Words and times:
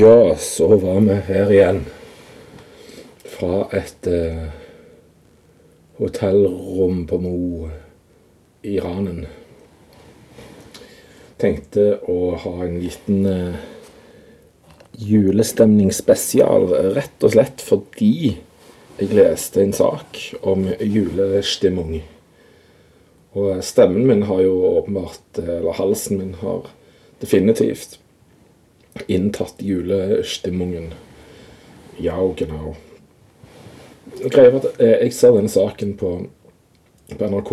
Ja, 0.00 0.36
så 0.36 0.66
var 0.66 1.00
vi 1.00 1.14
her 1.14 1.50
igjen. 1.52 1.80
Fra 3.34 3.66
et 3.76 4.06
eh, 4.08 4.46
hotellrom 5.98 7.02
på 7.10 7.18
Mo 7.20 7.68
i 8.64 8.78
Ranen. 8.80 9.26
Tenkte 11.36 11.98
å 12.08 12.32
ha 12.46 12.54
en 12.64 12.80
liten 12.80 13.28
eh, 13.28 13.60
julestemningsspesial, 15.04 16.70
rett 16.96 17.20
og 17.20 17.36
slett 17.36 17.68
fordi 17.68 18.38
jeg 18.96 19.12
leste 19.12 19.66
en 19.66 19.76
sak 19.76 20.24
om 20.40 20.70
julestemning. 20.80 22.06
Og 23.36 23.60
stemmen 23.60 24.08
min 24.08 24.30
har 24.32 24.46
jo 24.48 24.62
åpenbart, 24.78 25.42
eller 25.44 25.76
halsen 25.76 26.24
min 26.24 26.38
har 26.40 26.70
definitivt 27.20 28.00
inntatt 29.08 29.62
julestemningen. 29.62 30.92
Ja, 32.00 32.18
genau. 32.36 32.74
Greia 34.20 34.56
at 34.58 34.80
jeg 34.80 35.12
ser 35.14 35.36
denne 35.36 35.52
saken 35.52 35.94
på, 36.00 36.12
på 37.16 37.30
NRK. 37.30 37.52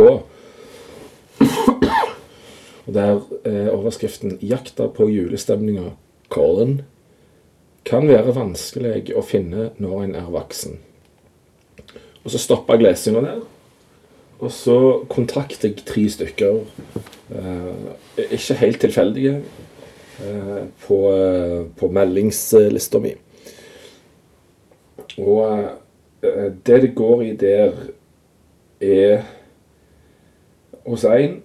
Og 2.88 2.94
der 2.96 3.20
er 3.44 3.72
overskriften 3.76 4.38
'Jakta 4.42 4.88
på 4.88 5.10
julestemninga', 5.12 5.92
Colin, 6.30 6.82
kan 7.86 8.08
være 8.08 8.36
vanskelig 8.36 9.14
å 9.16 9.24
finne 9.24 9.72
når 9.80 10.04
en 10.04 10.16
er 10.16 10.32
voksen. 10.32 10.80
Og 12.24 12.32
så 12.32 12.40
stoppa 12.40 12.76
jeg 12.76 12.84
lesinga 12.88 13.22
der. 13.24 13.44
Og 14.44 14.52
så 14.54 14.78
kontakter 15.10 15.70
jeg 15.70 15.86
tre 15.88 16.04
stykker, 16.10 16.60
eh, 17.36 18.28
ikke 18.32 18.60
helt 18.62 18.80
tilfeldige, 18.84 19.36
eh, 19.36 19.77
på, 20.88 20.98
eh, 21.14 21.66
på 21.78 21.90
meldingslista 21.94 23.00
mi. 23.00 23.14
Og 25.18 25.64
eh, 26.24 26.54
det 26.66 26.82
det 26.82 26.96
går 26.96 27.22
i 27.22 27.36
der, 27.36 27.74
er 28.82 29.24
hos 30.86 31.04
én 31.04 31.42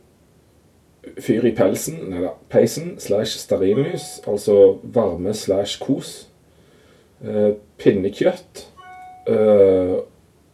fyr 1.19 1.47
i 1.49 1.55
pelsen, 1.57 1.99
nei 2.13 2.21
da, 2.23 2.35
peisen 2.53 2.95
slash 3.01 3.41
stearinlys, 3.41 4.21
altså 4.29 4.79
varme 4.83 5.35
slash 5.35 5.81
kos. 5.83 6.29
Eh, 7.25 7.55
pinnekjøtt. 7.79 8.67
Eh, 9.31 9.97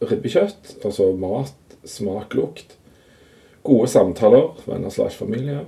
ribbekjøtt, 0.09 0.77
altså 0.85 1.11
mat, 1.19 1.77
smak, 1.85 2.33
lukt. 2.37 2.77
Gode 3.63 3.89
samtaler, 3.91 4.55
venner 4.65 4.89
slash 4.93 5.19
familie. 5.19 5.65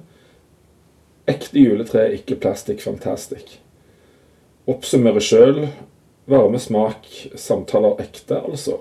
Ekte 1.32 1.62
juletre, 1.62 2.10
ikke 2.18 2.38
plastikk, 2.42 2.84
fantastic. 2.84 3.58
Oppsummere 4.70 5.24
sjøl. 5.24 5.66
Varme 6.30 6.60
smak, 6.62 7.08
samtaler 7.40 8.00
ekte, 8.04 8.38
altså. 8.40 8.78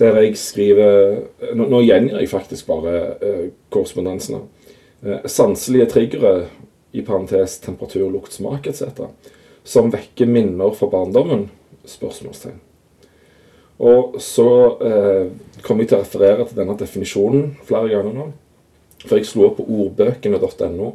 Der 0.00 0.18
jeg 0.18 0.34
skriver 0.40 1.20
Nå, 1.54 1.68
nå 1.70 1.82
gjengir 1.84 2.18
jeg 2.18 2.30
faktisk 2.32 2.66
bare 2.66 2.96
eh, 3.22 3.46
korrespondensene. 3.70 4.42
Eh, 5.04 5.28
sanselige 5.30 5.86
triggere, 5.92 6.34
i 6.92 7.02
parentes 7.02 7.58
temperatur, 7.64 8.10
lukt, 8.12 8.34
smak 8.36 8.66
etc., 8.68 9.06
som 9.64 9.92
vekker 9.92 10.28
minner 10.28 10.74
fra 10.76 10.90
barndommen? 10.92 11.46
Spørsmålstegn. 11.88 12.58
Og 13.82 14.18
så 14.22 14.48
eh, 14.84 15.30
kommer 15.64 15.82
jeg 15.82 15.90
til 15.90 15.98
å 15.98 16.02
referere 16.02 16.46
til 16.46 16.58
denne 16.60 16.76
definisjonen 16.78 17.54
flere 17.66 17.90
ganger 17.90 18.14
nå. 18.14 18.26
For 19.02 19.18
jeg 19.18 19.26
slo 19.26 19.48
opp 19.48 19.58
på 19.58 19.66
ordbøkene.no, 19.66 20.92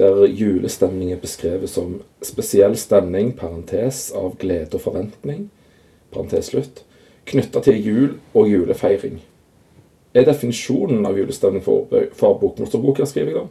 der 0.00 0.24
julestemning 0.26 1.12
er 1.12 1.20
beskrevet 1.22 1.70
som 1.70 1.98
spesiell 2.24 2.76
stemning, 2.78 3.34
parentes, 3.36 4.08
av 4.16 4.36
glede 4.40 4.78
og 4.78 4.84
forventning, 4.86 5.48
parentes 6.14 6.50
slutt, 6.50 6.84
knytta 7.30 7.62
til 7.66 7.78
jul 7.84 8.08
og 8.34 8.48
julefeiring. 8.50 9.20
Er 10.14 10.26
definisjonen 10.26 11.06
av 11.06 11.18
julestemning 11.20 11.62
for, 11.62 11.86
for 12.18 12.40
bokmotorboka, 12.40 13.06
skriver 13.06 13.30
jeg 13.30 13.38
da, 13.38 13.46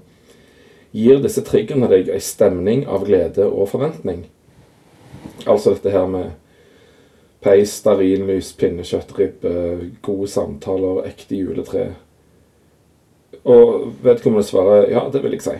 gir 0.91 1.21
disse 1.23 1.43
triggerne 1.45 1.87
deg 1.91 2.09
ei 2.11 2.19
stemning 2.23 2.83
av 2.89 3.05
glede 3.07 3.45
og 3.45 3.69
forventning. 3.71 4.25
Altså 5.45 5.75
dette 5.75 5.93
her 5.93 6.07
med 6.09 6.33
peis, 7.43 7.77
stearinlys, 7.79 8.51
pinnekjøttribbe, 8.59 9.53
gode 10.03 10.27
samtaler, 10.27 11.05
ekte 11.07 11.37
juletre. 11.39 11.91
Og 13.43 13.93
vedkommende 14.03 14.47
svarer 14.47 14.89
ja, 14.91 15.05
det 15.13 15.23
vil 15.23 15.35
jeg 15.37 15.45
si. 15.45 15.57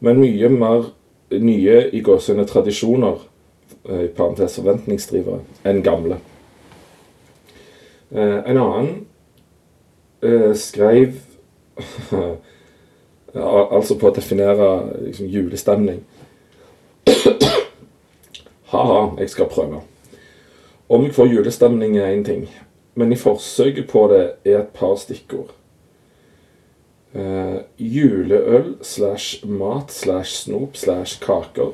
Men 0.00 0.20
mye 0.20 0.48
mer 0.52 0.90
nye 1.30 1.80
i 1.92 2.00
gåsehudene 2.00 2.46
tradisjoner, 2.48 3.18
i 3.88 4.08
parentes 4.16 4.56
forventningsdrivere, 4.58 5.40
enn 5.68 5.82
gamle. 5.84 6.18
Eh, 8.10 8.38
en 8.48 8.56
annen 8.58 8.88
eh, 10.22 10.54
skrev 10.56 11.18
Altså 13.38 13.98
på 14.00 14.08
å 14.08 14.14
definere 14.16 14.68
liksom, 15.04 15.28
julestemning. 15.28 15.98
Ha-ha, 18.72 19.02
jeg 19.20 19.30
skal 19.30 19.50
prøve. 19.52 19.82
Om 20.88 21.04
jeg 21.04 21.14
får 21.14 21.28
julestemning 21.34 21.98
er 22.00 22.14
én 22.16 22.24
ting, 22.24 22.46
men 22.96 23.12
i 23.12 23.20
forsøket 23.20 23.90
på 23.92 24.06
det 24.10 24.22
er 24.48 24.62
et 24.62 24.72
par 24.74 24.96
stikkord. 24.96 25.52
Eh, 27.14 27.60
juleøl 27.78 28.74
slash 28.84 29.46
mat 29.48 29.92
slash 29.92 30.44
snop 30.44 30.76
slash 30.76 31.20
kaker. 31.22 31.72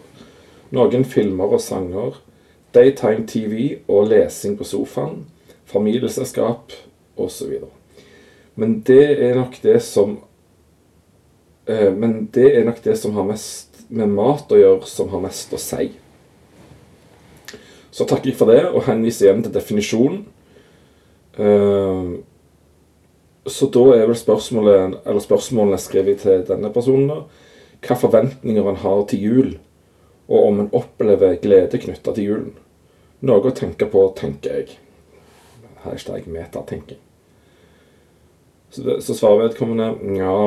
Noen 0.71 1.05
filmer 1.05 1.57
og 1.57 1.63
sanger. 1.63 2.21
Daytime 2.75 3.27
TV 3.27 3.81
og 3.89 4.09
lesing 4.13 4.55
på 4.59 4.67
sofaen. 4.67 5.25
Familieselskap 5.67 6.73
osv. 7.17 7.57
Men 8.55 8.79
det 8.87 9.19
er 9.27 9.35
nok 9.35 9.59
det 9.63 9.81
som 9.83 10.21
eh, 11.67 11.91
Men 11.91 12.29
det 12.35 12.53
er 12.55 12.65
nok 12.65 12.83
det 12.85 12.99
som 12.99 13.15
har 13.19 13.27
mest 13.27 13.85
med 13.89 14.11
mat 14.15 14.51
å 14.53 14.59
gjøre, 14.59 14.87
som 14.87 15.11
har 15.13 15.23
mest 15.23 15.53
å 15.53 15.61
si. 15.61 15.91
Så 17.95 18.07
takker 18.09 18.31
jeg 18.31 18.39
for 18.39 18.51
det, 18.51 18.63
og 18.71 18.87
henviser 18.89 19.29
igjen 19.29 19.43
til 19.45 19.55
definisjonen. 19.55 20.23
Eh, 21.39 22.15
så 23.47 23.69
da 23.69 23.85
er 23.93 24.07
vel 24.09 24.17
spørsmålet, 24.17 25.01
eller 25.05 25.21
spørsmålene 25.21 25.81
skrevet 25.81 26.23
til 26.25 26.45
denne 26.49 26.71
personen, 26.73 27.11
da. 27.11 27.23
Hva 27.85 27.97
forventninger 28.01 28.65
han 28.65 28.81
har 28.81 29.03
til 29.11 29.25
jul, 29.25 29.51
og 30.29 30.47
om 30.49 30.63
han 30.63 30.71
opplever 30.73 31.37
glede 31.43 31.81
knytta 31.83 32.15
til 32.17 32.31
julen. 32.31 32.55
Noe 33.25 33.51
å 33.51 33.57
tenke 33.57 33.89
på, 33.93 34.07
tenker 34.17 34.57
jeg. 34.57 34.79
Hashtag 35.85 36.29
metatenking. 36.29 37.01
Så, 38.73 38.83
det, 38.83 38.97
så 39.05 39.17
svarer 39.17 39.45
vedkommende 39.45 40.17
ja, 40.17 40.39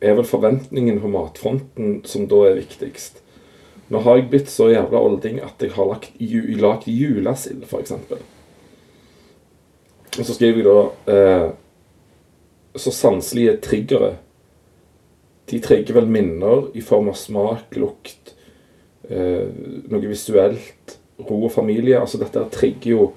er 0.00 0.14
vel 0.16 0.26
forventningen 0.28 1.02
på 1.02 1.10
matfronten 1.10 1.98
som 2.08 2.28
da 2.30 2.44
er 2.48 2.60
viktigst. 2.60 3.18
Nå 3.92 4.00
har 4.06 4.18
jeg 4.18 4.30
blitt 4.30 4.48
så 4.48 4.70
jævla 4.70 5.02
olding 5.04 5.42
at 5.44 5.60
jeg 5.60 5.74
har 5.74 5.90
lagt, 5.90 6.14
ju, 6.16 6.46
lagt 6.62 6.86
julesild, 6.88 7.66
f.eks. 7.66 7.92
Og 10.14 10.22
så 10.22 10.36
skriver 10.36 10.62
jeg 10.62 10.68
da 10.70 11.12
eh, 11.12 11.46
Så 12.74 12.90
sanselige 12.90 13.56
triggere 13.62 14.16
De 15.50 15.60
trigger 15.60 15.94
vel 15.98 16.06
minner 16.08 16.70
i 16.74 16.80
form 16.80 17.10
av 17.12 17.18
smak, 17.20 17.76
lukt, 17.76 18.32
eh, 19.10 19.44
noe 19.92 20.08
visuelt, 20.08 20.94
ro 21.20 21.42
og 21.44 21.52
familie. 21.52 21.98
Altså 22.00 22.16
dette 22.18 22.46
trigger 22.54 22.90
jo 22.90 23.10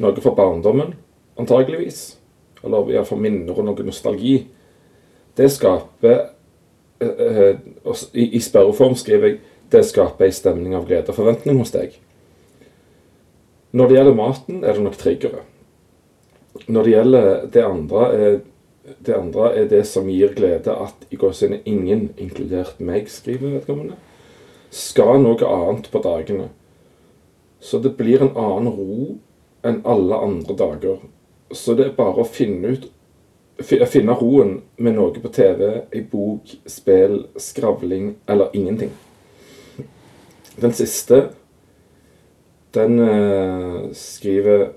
noe 0.00 0.16
fra 0.24 0.32
barndommen, 0.32 0.94
antageligvis. 1.36 2.16
Eller 2.64 2.94
iallfall 2.94 3.20
minner 3.20 3.52
og 3.52 3.68
noe 3.68 3.84
nostalgi. 3.84 4.38
Det 5.36 5.50
skaper 5.52 6.16
eh, 7.04 7.22
eh, 7.28 7.60
I, 8.16 8.30
i 8.32 8.40
spørreform 8.40 8.96
skriver 8.96 9.28
jeg 9.28 9.40
det 9.68 9.84
skaper 9.84 10.24
ei 10.24 10.32
stemning 10.32 10.74
av 10.76 10.86
glede 10.88 11.12
og 11.12 11.18
forventning 11.18 11.58
hos 11.60 11.74
deg. 11.74 11.92
Når 13.76 13.88
det 13.88 13.98
gjelder 13.98 14.16
maten, 14.16 14.62
er 14.64 14.78
det 14.78 14.84
nok 14.84 14.96
triggere. 14.96 15.42
Når 16.66 16.86
det 16.86 16.94
gjelder 16.94 17.26
det 17.52 17.64
andre, 17.64 18.06
er 18.16 18.38
det, 18.98 19.14
andre 19.16 19.52
er 19.56 19.68
det 19.70 19.84
som 19.86 20.08
gir 20.10 20.34
glede 20.36 20.74
at 20.74 21.06
i 21.10 21.18
gåsehudene 21.20 21.62
ingen, 21.68 22.08
inkludert 22.16 22.80
meg, 22.80 23.10
skriver 23.12 23.58
vedkommende, 23.58 23.96
skal 24.70 25.20
noe 25.22 25.48
annet 25.48 25.88
på 25.92 26.02
dagene. 26.04 26.48
Så 27.60 27.80
det 27.82 27.96
blir 27.98 28.22
en 28.22 28.36
annen 28.36 28.70
ro 28.74 29.16
enn 29.66 29.80
alle 29.88 30.20
andre 30.28 30.56
dager. 30.58 31.02
Så 31.50 31.74
det 31.74 31.88
er 31.88 31.98
bare 31.98 32.22
å 32.22 32.28
finne 32.28 32.76
ut 32.76 32.88
finne 33.64 34.14
roen 34.14 34.60
med 34.78 34.94
noe 34.94 35.18
på 35.18 35.30
TV, 35.34 35.64
ei 35.90 36.02
bok, 36.06 36.52
spill, 36.70 37.24
skravling 37.36 38.12
eller 38.28 38.54
ingenting. 38.54 38.92
Den 40.58 40.74
siste, 40.74 41.30
den 42.74 42.98
eh, 43.02 43.90
skriver 43.94 44.68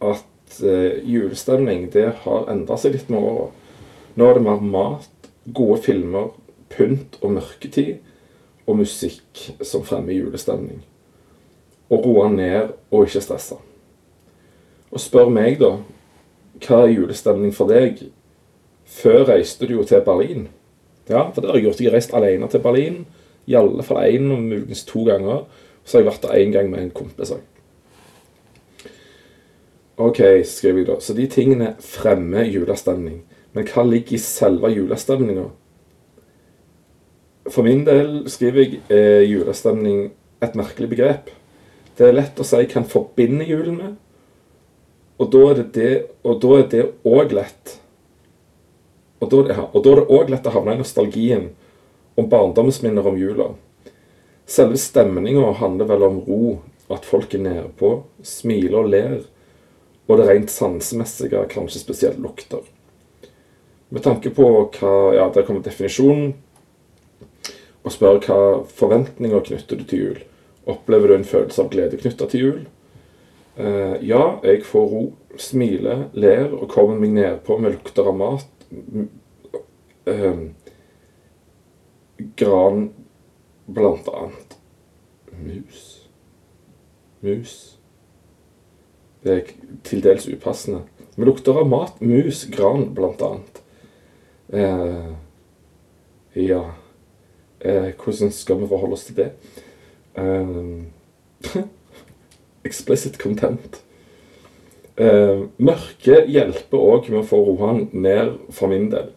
at 0.00 0.26
eh, 0.60 1.00
julestemning 1.08 1.88
det 1.94 2.08
har 2.24 2.48
endra 2.52 2.76
seg 2.78 2.96
litt 2.96 3.10
med 3.12 3.22
åra. 3.22 3.48
Nå 4.18 4.28
er 4.28 4.38
det 4.38 4.44
mer 4.44 4.64
mat, 4.64 5.28
gode 5.46 5.80
filmer, 5.86 6.32
pynt 6.72 7.18
og 7.22 7.38
mørketid. 7.38 8.00
og 8.66 8.76
musikk 8.78 9.40
som 9.66 9.82
fremmer 9.82 10.14
julestemning. 10.14 10.84
Og 11.90 12.04
roe 12.06 12.28
ned 12.30 12.70
og 12.92 13.08
ikke 13.08 13.20
stresse. 13.24 13.56
Og 14.92 15.00
spør 15.02 15.32
meg, 15.34 15.58
da, 15.58 15.72
hva 16.62 16.84
er 16.84 16.94
julestemning 16.94 17.50
for 17.56 17.72
deg? 17.72 18.04
Før 18.86 19.26
reiste 19.32 19.66
du 19.66 19.74
jo 19.80 19.86
til 19.88 20.04
Berlin. 20.06 20.46
Ja, 21.08 21.26
for 21.32 21.40
det 21.40 21.50
har 21.50 21.58
jeg 21.58 21.66
gjort. 21.66 21.80
Jeg 21.80 21.90
har 21.90 21.96
reist 21.96 22.14
alene 22.14 22.48
til 22.48 22.62
Berlin. 22.62 23.02
I 23.50 23.58
alle 23.58 23.82
fall 23.82 24.04
én 24.06 24.30
muligens 24.30 24.84
to 24.86 25.04
ganger. 25.08 25.46
Så 25.84 25.98
har 25.98 26.04
jeg 26.04 26.12
vært 26.12 26.22
der 26.22 26.38
én 26.38 26.52
gang 26.54 26.70
med 26.70 26.82
en 26.82 26.94
kompis 26.94 27.34
òg. 27.34 27.42
OK, 30.00 30.20
skriver 30.48 30.82
jeg 30.82 30.88
da. 30.88 30.96
Så 31.00 31.14
de 31.16 31.26
tingene 31.30 31.74
fremmer 31.84 32.48
julestemning. 32.48 33.22
Men 33.52 33.68
hva 33.68 33.84
ligger 33.84 34.16
i 34.16 34.22
selve 34.22 34.70
julestemninga? 34.72 35.50
For 37.50 37.66
min 37.66 37.82
del 37.84 38.22
skriver 38.30 38.62
jeg 38.62 38.80
er 38.94 39.26
julestemning 39.26 40.12
et 40.42 40.56
merkelig 40.58 40.88
begrep. 40.94 41.30
Det 41.98 42.08
er 42.08 42.16
lett 42.16 42.40
å 42.40 42.46
si 42.46 42.62
hva 42.62 42.80
en 42.80 42.88
forbinder 42.88 43.48
julen 43.48 43.76
med, 43.76 43.96
og 45.20 45.28
da 45.30 45.42
er 45.50 45.58
det 45.60 45.88
det 46.72 46.84
òg 47.06 47.34
lett. 47.36 47.74
Og 49.22 49.28
da, 49.30 49.42
ja, 49.52 49.66
og 49.68 49.84
da 49.84 49.92
er 49.92 50.00
det 50.00 50.14
òg 50.16 50.32
lett 50.32 50.48
å 50.48 50.54
havne 50.54 50.74
i 50.74 50.80
nostalgien 50.80 51.50
om 52.18 52.30
barndomsminner 52.32 53.06
om 53.06 53.18
jula. 53.20 53.52
Selve 54.48 54.80
stemninga 54.80 55.52
handler 55.60 55.90
vel 55.92 56.06
om 56.08 56.18
ro, 56.26 56.56
at 56.92 57.06
folk 57.06 57.36
er 57.36 57.44
nedpå, 57.44 57.92
smiler 58.26 58.80
og 58.80 58.90
ler, 58.92 59.20
og 60.12 60.20
det 60.20 60.28
rent 60.28 60.52
sansemessige, 60.52 61.40
kanskje 61.48 61.80
spesielt 61.80 62.20
lukter. 62.20 62.60
Med 63.92 64.04
tanke 64.04 64.32
på 64.32 64.48
hva 64.76 64.92
Ja, 65.16 65.28
der 65.32 65.44
kommer 65.46 65.64
definisjonen 65.64 66.34
og 67.82 67.92
spør 67.92 68.20
hva 68.22 68.38
forventninger 68.68 69.42
knytter 69.48 69.80
du 69.80 69.84
til 69.88 70.04
jul. 70.04 70.20
Opplever 70.70 71.10
du 71.10 71.14
en 71.16 71.26
følelse 71.26 71.64
av 71.64 71.72
glede 71.72 71.98
knytta 71.98 72.28
til 72.30 72.44
jul? 72.44 72.60
Eh, 73.56 73.96
ja, 74.06 74.38
jeg 74.44 74.62
får 74.64 74.86
ro, 74.88 75.02
smiler, 75.36 76.06
ler 76.14 76.52
og 76.54 76.70
kommer 76.72 77.00
meg 77.00 77.16
nedpå 77.16 77.58
med 77.60 77.74
lukter 77.76 78.08
av 78.08 78.16
mat. 78.16 78.48
Uh, 80.02 80.48
gran, 82.36 82.88
blant 83.66 84.08
annet. 84.08 84.56
Mus. 85.36 85.84
Mus. 87.20 87.54
Er 89.24 89.42
til 89.86 90.02
dels 90.02 90.26
upassende. 90.28 90.82
Vi 91.16 91.26
lukter 91.28 91.58
av 91.60 91.68
mat, 91.68 92.00
mus, 92.00 92.46
gran, 92.50 92.88
annet. 92.96 93.60
Uh, 94.52 95.12
ja 96.34 96.62
Eh, 97.64 97.92
hvordan 98.04 98.30
skal 98.30 98.60
vi 98.60 98.66
forholde 98.66 98.92
oss 98.92 99.04
til 99.04 99.16
det? 99.16 99.30
Eh, 100.18 101.62
explicit 102.68 103.18
content. 103.22 103.82
Eh, 104.98 105.46
mørke 105.62 106.24
hjelper 106.28 106.82
òg 106.82 107.10
med 107.12 107.20
å 107.22 107.28
få 107.28 107.38
roen 107.46 107.86
ned 107.94 108.34
for 108.50 108.72
min 108.72 108.90
del. 108.90 109.12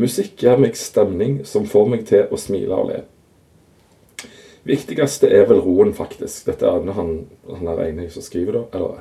Musikk 0.00 0.40
gir 0.40 0.56
meg 0.60 0.78
stemning 0.80 1.42
som 1.44 1.68
får 1.68 1.92
meg 1.92 2.06
til 2.08 2.32
å 2.32 2.40
smile 2.40 2.78
og 2.78 2.88
le. 2.88 3.02
Viktigste 4.64 5.28
er 5.28 5.44
vel 5.50 5.60
roen, 5.64 5.92
faktisk. 5.96 6.46
Dette 6.48 6.68
er 6.68 6.92
han, 6.96 7.14
han 7.52 7.68
er 7.68 7.84
enig 7.90 8.10
som 8.14 8.24
skriver, 8.24 8.56
da. 8.56 8.64
Eller 8.78 8.96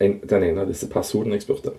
en, 0.00 0.18
den 0.22 0.46
ene 0.50 0.64
av 0.64 0.70
disse 0.70 0.88
personene 0.90 1.38
jeg 1.38 1.46
spurte. 1.46 1.74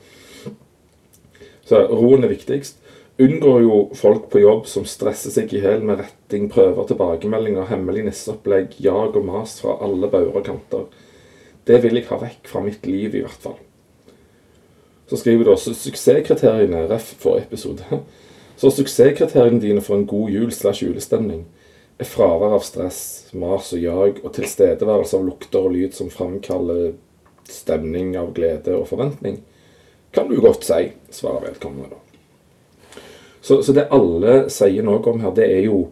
Så 1.69 1.83
roen 1.91 2.25
er 2.25 2.33
viktigst 2.33 2.79
unngår 3.19 3.61
jo 3.61 3.77
folk 3.95 4.29
på 4.31 4.39
jobb 4.39 4.67
som 4.67 4.85
stresser 4.87 5.33
seg 5.33 5.51
i 5.51 5.59
hjel 5.59 5.83
med 5.83 5.99
retting, 5.99 6.47
prøver, 6.51 6.85
tilbakemeldinger, 6.87 7.67
hemmelig 7.67 8.05
nisseopplegg, 8.07 8.77
jag 8.79 9.17
og 9.19 9.25
mas 9.27 9.57
fra 9.59 9.75
alle 9.83 10.07
bauger 10.11 10.39
og 10.39 10.45
kanter. 10.47 10.85
Det 11.67 11.81
vil 11.83 11.99
jeg 11.99 12.07
ha 12.09 12.19
vekk 12.21 12.47
fra 12.47 12.63
mitt 12.63 12.87
liv, 12.87 13.11
i 13.11 13.23
hvert 13.25 13.43
fall. 13.43 13.57
Så 15.09 15.19
skriver 15.19 15.43
du 15.43 15.51
også 15.51 15.73
suksesskriteriene, 15.75 16.85
ref. 16.87 17.11
for 17.19 17.41
episode. 17.41 17.83
Så 18.55 18.71
suksesskriteriene 18.71 19.59
dine 19.59 19.83
for 19.83 19.97
en 19.97 20.07
god 20.07 20.29
jul 20.29 20.51
slash 20.51 20.85
julestemning 20.85 21.43
er 21.99 22.07
fravær 22.07 22.55
av 22.55 22.63
stress, 22.63 23.01
mas 23.33 23.73
og 23.75 23.83
jag, 23.83 24.23
og 24.23 24.33
tilstedeværelse 24.35 25.17
av 25.17 25.27
lukter 25.27 25.67
og 25.67 25.75
lyd 25.75 25.91
som 25.97 26.11
framkaller 26.13 26.93
stemning 27.49 28.15
av 28.17 28.33
glede 28.37 28.75
og 28.77 28.87
forventning. 28.89 29.39
Kan 30.13 30.29
du 30.29 30.39
godt 30.41 30.65
si, 30.65 30.91
svarer 31.13 31.49
vedkommende 31.49 31.91
da. 31.93 31.99
Så, 33.41 33.61
så, 33.63 33.73
det 33.73 33.87
alle 33.95 34.49
sier 34.51 34.83
noe 34.83 34.99
om 35.07 35.21
her, 35.23 35.33
det 35.35 35.45
er 35.47 35.63
jo 35.69 35.87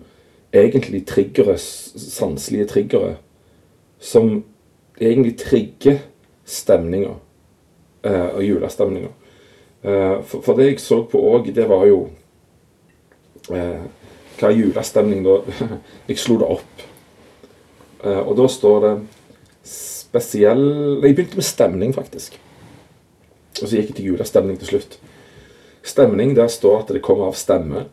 egentlig 0.53 1.05
triggere, 1.07 1.55
sanselige 1.57 2.67
triggere, 2.73 3.15
som 3.99 4.43
egentlig 4.99 5.37
trigger 5.39 6.01
stemninga. 6.45 7.15
Eh, 8.03 8.27
og 8.35 8.43
julestemninga. 8.43 9.09
Eh, 9.83 10.17
for, 10.23 10.41
for, 10.41 10.57
det 10.57 10.71
jeg 10.71 10.81
så 10.81 11.01
på 11.09 11.21
òg, 11.33 11.49
det 11.55 11.65
var 11.69 11.85
jo 11.89 12.07
eh, 13.53 13.85
Hva 14.37 14.51
er 14.51 14.59
julestemning 14.59 15.23
da? 15.25 15.39
jeg 16.09 16.19
slo 16.21 16.37
det 16.41 16.49
opp. 16.57 16.83
Eh, 18.03 18.21
og 18.21 18.35
da 18.37 18.47
står 18.51 18.83
det 18.85 18.93
spesiell 20.07 20.63
Jeg 21.03 21.15
begynte 21.15 21.35
med 21.35 21.43
stemning, 21.43 21.93
faktisk. 21.95 22.39
Og 23.61 23.67
så 23.67 23.75
gikk 23.75 23.91
jeg 23.91 23.95
til 23.99 24.09
julestemning 24.11 24.59
til 24.59 24.67
slutt. 24.67 24.99
Stemning, 25.83 26.35
der 26.35 26.47
står 26.47 26.81
at 26.81 26.93
det 26.93 27.01
kommer 27.05 27.29
av 27.29 27.37
stemme. 27.39 27.87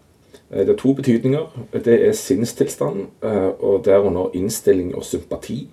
Eh, 0.50 0.66
det 0.66 0.74
er 0.74 0.80
to 0.80 0.92
betydninger. 0.94 1.68
Det 1.84 1.96
er 2.08 2.12
sinnstilstand, 2.12 3.06
eh, 3.22 3.50
og 3.60 3.84
derunder 3.84 4.34
innstilling 4.34 4.94
og 4.94 5.04
sympati. 5.04 5.70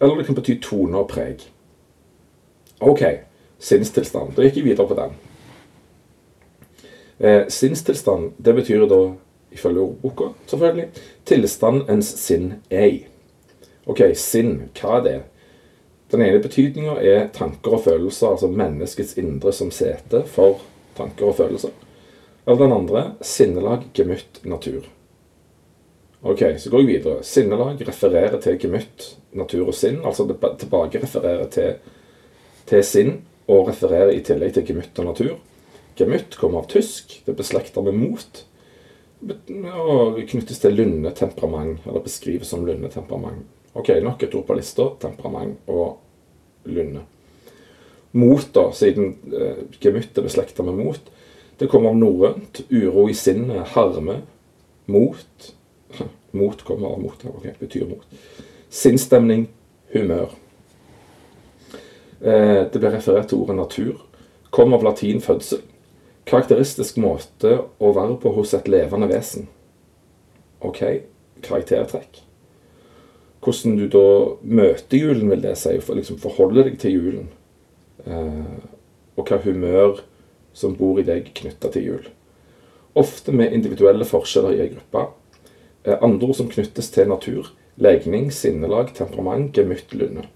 Eller 0.00 0.16
det 0.16 0.26
kan 0.26 0.34
bety 0.34 0.60
tone 0.62 0.98
og 0.98 1.08
preg. 1.08 1.44
OK, 2.80 3.02
sinnstilstand. 3.58 4.36
Da 4.36 4.42
gikk 4.42 4.56
jeg 4.56 4.64
videre 4.64 4.88
på 4.88 4.94
den. 4.94 5.10
Eh, 7.20 7.48
sinnstilstand, 7.48 8.32
det 8.44 8.54
betyr 8.54 8.86
da, 8.88 9.12
ifølge 9.52 9.80
ordboka, 9.80 10.32
selvfølgelig, 10.46 10.88
tilstand 11.26 11.90
ens 11.90 12.06
sinn 12.06 12.54
er 12.70 12.86
i. 12.86 13.06
OK, 13.86 14.00
sinn, 14.14 14.70
hva 14.80 14.96
er 14.98 15.02
det? 15.04 15.18
Den 16.10 16.24
ene 16.26 16.40
betydninga 16.42 16.96
er 17.06 17.28
tanker 17.34 17.76
og 17.76 17.84
følelser, 17.84 18.32
altså 18.32 18.50
menneskets 18.50 19.14
indre 19.20 19.52
som 19.54 19.70
sete 19.70 20.24
for 20.26 20.58
tanker 20.98 21.30
og 21.30 21.36
følelser. 21.38 21.74
Eller 22.46 22.64
den 22.64 22.74
andre 22.74 23.04
sinnelag, 23.22 23.84
gemytt, 23.94 24.40
natur. 24.44 24.88
Ok, 26.22 26.42
Så 26.58 26.70
går 26.70 26.82
jeg 26.82 26.86
videre. 26.86 27.22
Sinnelag 27.24 27.80
refererer 27.88 28.40
til 28.40 28.58
gemytt, 28.58 29.16
natur 29.32 29.68
og 29.68 29.74
sinn. 29.74 30.00
Altså 30.04 30.26
tilbake 30.58 31.00
refererer 31.00 31.46
til, 31.48 31.78
til 32.66 32.84
sinn, 32.84 33.14
og 33.48 33.68
refererer 33.68 34.12
i 34.12 34.20
tillegg 34.24 34.54
til 34.54 34.66
gemytt 34.66 34.98
og 34.98 35.08
natur. 35.12 35.38
Gemytt 35.96 36.36
kommer 36.36 36.60
av 36.60 36.68
tysk. 36.68 37.20
Det 37.24 37.32
er 37.32 37.38
beslekta 37.38 37.82
med 37.86 37.96
mot. 37.96 38.42
Og 39.22 40.20
knyttes 40.28 40.60
til 40.60 40.76
lundetemperament, 40.76 41.86
eller 41.86 42.04
beskrives 42.04 42.52
som 42.52 42.66
lundetemperament. 42.66 43.46
Ok, 43.72 43.88
nok 44.02 44.22
et 44.22 44.34
ord 44.34 44.46
på 44.48 44.56
lista. 44.58 44.88
Temperament 45.00 45.70
og 45.70 45.98
lynne. 46.70 47.06
mot, 48.12 48.46
da, 48.54 48.64
siden 48.74 49.12
eh, 49.30 49.60
gemytt 49.78 50.18
er 50.18 50.26
beslekta 50.26 50.64
med 50.66 50.80
mot. 50.80 51.10
Det 51.60 51.68
kommer 51.70 51.92
av 51.92 51.98
norrønt. 52.00 52.64
Uro 52.70 53.06
i 53.08 53.14
sinnet, 53.14 53.68
harme. 53.76 54.22
Mot. 54.90 55.52
Mot 56.32 56.62
kommer 56.62 56.94
av 56.94 57.00
mot. 57.02 57.24
Ok, 57.26 57.46
betyr 57.58 57.88
mot. 57.90 58.04
Sinnsstemning, 58.70 59.48
humør. 59.90 60.30
Eh, 62.20 62.66
det 62.70 62.78
blir 62.78 62.94
referert 62.94 63.30
til 63.30 63.42
ordet 63.42 63.56
natur. 63.58 64.00
Kom 64.54 64.74
av 64.74 64.86
latin 64.86 65.22
fødsel. 65.22 65.62
Karakteristisk 66.26 67.00
måte 67.02 67.56
å 67.82 67.92
være 67.96 68.18
på 68.22 68.30
hos 68.36 68.54
et 68.54 68.70
levende 68.70 69.10
vesen. 69.10 69.48
Ok, 70.62 70.82
karaktertrekk. 71.42 72.22
Hvordan 73.40 73.76
du 73.78 73.86
da 73.88 74.06
møter 74.42 75.00
julen, 75.00 75.30
vil 75.32 75.42
det 75.44 75.56
si. 75.58 75.78
For 75.80 75.96
liksom 75.96 76.20
forholder 76.20 76.68
deg 76.68 76.78
til 76.82 76.96
julen. 76.98 77.28
Eh, 78.04 78.58
og 79.16 79.28
hva 79.28 79.40
humør 79.44 80.02
som 80.56 80.74
bor 80.76 81.00
i 81.00 81.06
deg 81.06 81.32
knytta 81.36 81.70
til 81.72 81.86
jul. 81.86 82.10
Ofte 82.98 83.32
med 83.32 83.54
individuelle 83.54 84.04
forskjeller 84.08 84.56
i 84.56 84.62
ei 84.64 84.72
gruppe. 84.74 85.06
Eh, 85.84 85.96
andre 85.96 86.28
ord 86.28 86.36
som 86.40 86.50
knyttes 86.52 86.90
til 86.92 87.08
natur. 87.08 87.52
Legning, 87.80 88.28
sinnelag, 88.34 88.92
temperament, 88.96 89.54
gemytt, 89.56 89.94
lunde. 89.96 90.26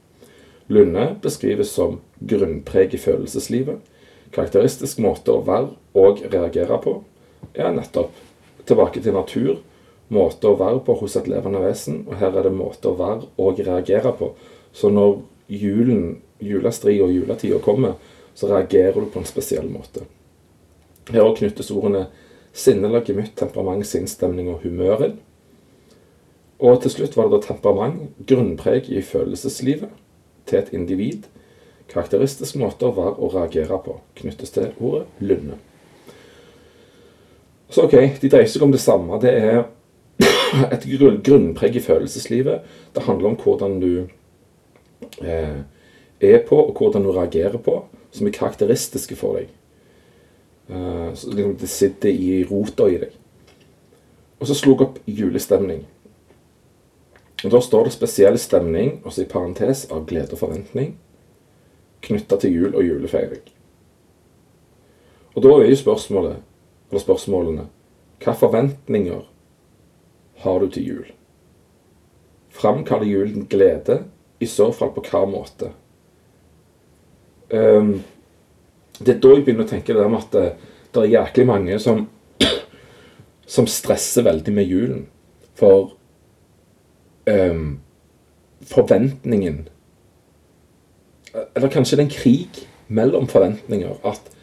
Lunde 0.72 1.10
beskrives 1.20 1.74
som 1.76 1.98
grunnpreg 2.24 2.94
i 2.94 3.00
følelseslivet. 3.00 3.82
Karakteristisk 4.32 5.02
måte 5.04 5.34
å 5.34 5.44
være 5.44 5.74
og 5.94 6.24
reagere 6.32 6.78
på. 6.80 7.02
er 7.54 7.70
nettopp. 7.70 8.10
Tilbake 8.66 9.02
til 9.02 9.12
natur. 9.12 9.58
Måte 10.12 10.50
å 10.50 10.58
være 10.60 10.82
på 10.84 10.96
hos 11.00 11.16
et 11.16 11.28
levende 11.30 11.62
vesen. 11.64 12.02
Og 12.08 12.18
her 12.20 12.34
er 12.34 12.48
det 12.48 12.56
måte 12.56 12.90
å 12.90 12.98
være 12.98 13.30
og 13.40 13.62
reagere 13.64 14.12
på. 14.18 14.32
Så 14.74 14.90
når 14.92 15.20
julen 15.48 16.20
julestri 16.44 16.98
og 17.02 17.12
juletida 17.14 17.60
kommer, 17.62 17.96
så 18.34 18.50
reagerer 18.50 19.00
du 19.00 19.08
på 19.12 19.22
en 19.22 19.28
spesiell 19.28 19.68
måte. 19.70 20.04
Her 21.12 21.34
knyttes 21.36 21.70
ordene 21.70 22.08
sinnelag, 22.54 23.08
gemytt, 23.08 23.34
temperament, 23.38 23.86
sinnsstemning 23.86 24.48
og 24.52 24.64
humør 24.64 25.08
inn. 25.08 25.20
Og 26.64 26.80
til 26.82 26.92
slutt 26.94 27.16
var 27.18 27.28
det 27.28 27.38
da 27.38 27.48
temperament, 27.48 28.14
grunnpreg 28.28 28.88
i 28.88 29.02
følelseslivet 29.04 29.92
til 30.48 30.60
et 30.60 30.72
individ. 30.76 31.28
Karakteristisk 31.90 32.56
måte 32.60 32.88
å 32.88 32.94
være 32.96 33.16
og 33.18 33.34
reagere 33.36 33.78
på, 33.84 33.98
knyttes 34.20 34.54
til 34.54 34.70
ordet 34.78 35.06
lynne. 35.20 35.58
Så 37.68 37.84
ok, 37.88 37.96
de 38.22 38.30
dreier 38.30 38.48
seg 38.48 38.62
om 38.64 38.72
det 38.72 38.80
samme. 38.80 39.18
Det 39.20 39.32
er 39.34 39.64
et 40.74 40.86
grunnpreg 41.24 41.76
i 41.76 41.82
følelseslivet. 41.82 42.60
Det 42.94 43.02
handler 43.02 43.32
om 43.32 43.36
hvordan 43.40 43.80
du 43.80 44.06
eh, 45.22 45.60
er 46.20 46.38
på, 46.48 46.56
og 46.56 46.78
hvordan 46.78 47.04
du 47.04 47.12
reagerer 47.12 47.58
på, 47.58 47.84
som 48.10 48.26
er 48.26 48.36
karakteristiske 48.36 49.16
for 49.16 49.40
deg. 49.40 49.50
Eh, 50.68 51.10
så 51.14 51.32
liksom 51.32 51.56
det 51.60 51.68
sitter 51.68 52.10
i 52.10 52.44
rota 52.50 52.88
i 52.88 53.00
deg. 53.02 53.18
Og 54.40 54.48
så 54.48 54.56
slo 54.58 54.74
jeg 54.74 54.86
opp 54.86 54.98
julestemning. 55.06 55.84
Og 57.44 57.50
Da 57.50 57.60
står 57.60 57.84
det 57.84 57.92
spesiell 57.92 58.38
stemning, 58.38 59.00
også 59.04 59.22
i 59.22 59.28
parentes, 59.28 59.84
av 59.92 60.06
glede 60.08 60.32
og 60.32 60.40
forventning, 60.40 60.94
knytta 62.04 62.38
til 62.40 62.52
jul 62.52 62.74
og 62.74 62.84
julefeiring. 62.84 63.42
Og 65.34 65.42
da 65.42 65.52
er 65.58 65.68
jo 65.68 65.76
spørsmålet, 65.76 66.36
eller 66.90 67.00
spørsmålene 67.00 67.66
Hva 68.22 68.32
forventninger 68.38 69.24
har 70.44 70.60
du 70.60 70.68
til 70.70 70.88
jul? 70.88 71.12
Framkaller 72.54 73.08
julen 73.08 73.46
glede? 73.50 74.02
I 74.40 74.46
så 74.50 74.70
fall 74.76 74.92
på 74.94 75.04
hva 75.08 75.24
måte? 75.28 75.70
Um, 77.50 77.96
det 78.98 79.16
er 79.16 79.20
da 79.22 79.32
jeg 79.34 79.44
begynner 79.46 79.66
å 79.66 79.70
tenke 79.70 79.92
det 79.92 80.00
der 80.00 80.10
med 80.10 80.22
at 80.22 80.34
det, 80.34 80.72
det 80.94 81.02
er 81.02 81.12
jæklig 81.16 81.46
mange 81.48 81.78
som, 81.82 82.04
som 83.56 83.68
stresser 83.70 84.26
veldig 84.26 84.54
med 84.54 84.70
julen. 84.70 85.06
For 85.58 85.94
um, 87.30 87.80
forventningen 88.66 89.68
Eller 91.34 91.70
kanskje 91.70 91.96
det 91.96 92.02
er 92.02 92.06
en 92.06 92.14
krig 92.14 92.58
mellom 92.88 93.26
forventninger. 93.30 93.96
At, 94.06 94.33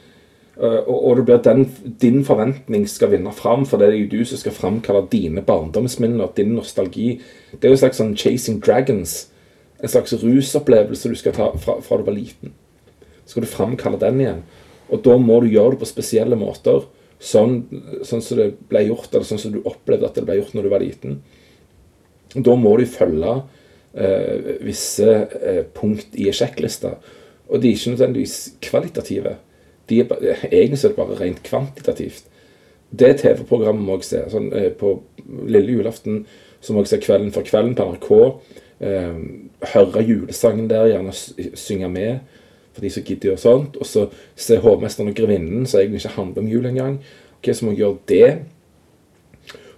og, 0.62 0.98
og, 1.08 1.18
det 1.18 1.26
blir 1.26 1.42
den, 1.46 1.64
din 2.02 2.20
forventning 2.26 2.84
skal 2.90 3.10
vinne 3.16 3.32
fram, 3.34 3.64
for 3.66 3.82
det 3.82 3.88
er 3.90 3.96
jo 3.98 4.10
du 4.12 4.20
som 4.30 4.38
skal 4.38 4.54
framkalle 4.54 5.08
dine 5.10 5.42
barndomsminner, 5.46 6.30
din 6.38 6.54
nostalgi. 6.54 7.16
Det 7.56 7.66
er 7.66 7.74
jo 7.74 7.80
en 7.80 7.82
slags 7.82 8.02
sånn 8.02 8.14
Chasing 8.14 8.60
Dragons. 8.62 9.16
En 9.82 9.90
slags 9.90 10.14
rusopplevelse 10.22 11.10
du 11.10 11.18
skal 11.18 11.34
ta 11.34 11.50
fra, 11.58 11.80
fra 11.82 11.98
du 11.98 12.06
var 12.06 12.14
liten. 12.14 12.54
Så 13.26 13.34
skal 13.34 13.48
du 13.48 13.50
framkalle 13.50 14.02
den 14.02 14.22
igjen. 14.22 14.44
Og 14.94 15.02
da 15.08 15.18
må 15.18 15.40
du 15.42 15.50
gjøre 15.50 15.74
det 15.74 15.82
på 15.82 15.90
spesielle 15.90 16.38
måter. 16.38 16.86
Sånn, 17.22 17.64
sånn 18.06 18.22
som 18.22 18.38
det 18.38 18.52
ble 18.70 18.86
gjort, 18.88 19.10
eller 19.14 19.26
sånn 19.26 19.42
som 19.42 19.54
du 19.54 19.62
opplevde 19.66 20.10
at 20.10 20.18
det 20.18 20.26
ble 20.28 20.40
gjort 20.40 20.56
når 20.58 20.68
du 20.68 20.74
var 20.74 20.86
liten. 20.86 21.22
Da 22.36 22.54
må 22.58 22.78
du 22.78 22.86
følge 22.90 23.40
eh, 23.94 24.58
visse 24.66 25.10
eh, 25.42 25.64
punkt 25.74 26.14
i 26.18 26.30
sjekklista. 26.34 27.00
Og 27.50 27.62
de 27.62 27.72
er 27.72 27.78
ikke 27.78 27.96
nødvendigvis 27.96 28.38
kvalitative. 28.64 29.40
De 29.92 30.02
er 30.02 30.46
egentlig 30.48 30.80
er 30.80 30.94
det 30.94 30.98
bare 30.98 31.20
rent 31.20 31.44
kvantitativt. 31.44 32.26
Det 32.92 33.14
TV-programmet 33.22 33.86
må 33.86 34.00
jeg 34.00 34.08
se. 34.10 34.26
Sånn, 34.32 34.50
eh, 34.56 34.72
på 34.76 34.98
lille 35.48 35.78
julaften 35.78 36.26
så 36.62 36.74
må 36.74 36.84
jeg 36.84 36.94
se 36.94 37.04
Kvelden 37.04 37.32
for 37.36 37.48
kvelden 37.48 37.76
på 37.76 37.86
NRK. 37.92 38.12
Eh, 38.82 39.22
høre 39.74 40.04
julesangen 40.04 40.70
der, 40.72 40.90
gjerne 40.92 41.14
synge 41.60 41.90
med 41.92 42.40
for 42.74 42.82
de 42.82 42.90
som 42.90 43.04
gidder 43.04 43.36
og 43.36 43.40
sånt. 43.40 43.78
Og 43.78 43.86
så 43.88 44.08
se 44.36 44.58
Hovmesteren 44.64 45.12
og 45.12 45.16
Grevinnen, 45.16 45.68
som 45.68 45.82
egentlig 45.82 46.02
ikke 46.04 46.16
handler 46.16 46.42
om 46.42 46.50
jul 46.50 46.66
engang. 46.66 47.00
Okay, 47.40 47.54
så 47.54 47.66
må 47.66 47.72
jeg 47.72 47.84
gjøre 47.84 47.98
det. 48.08 48.40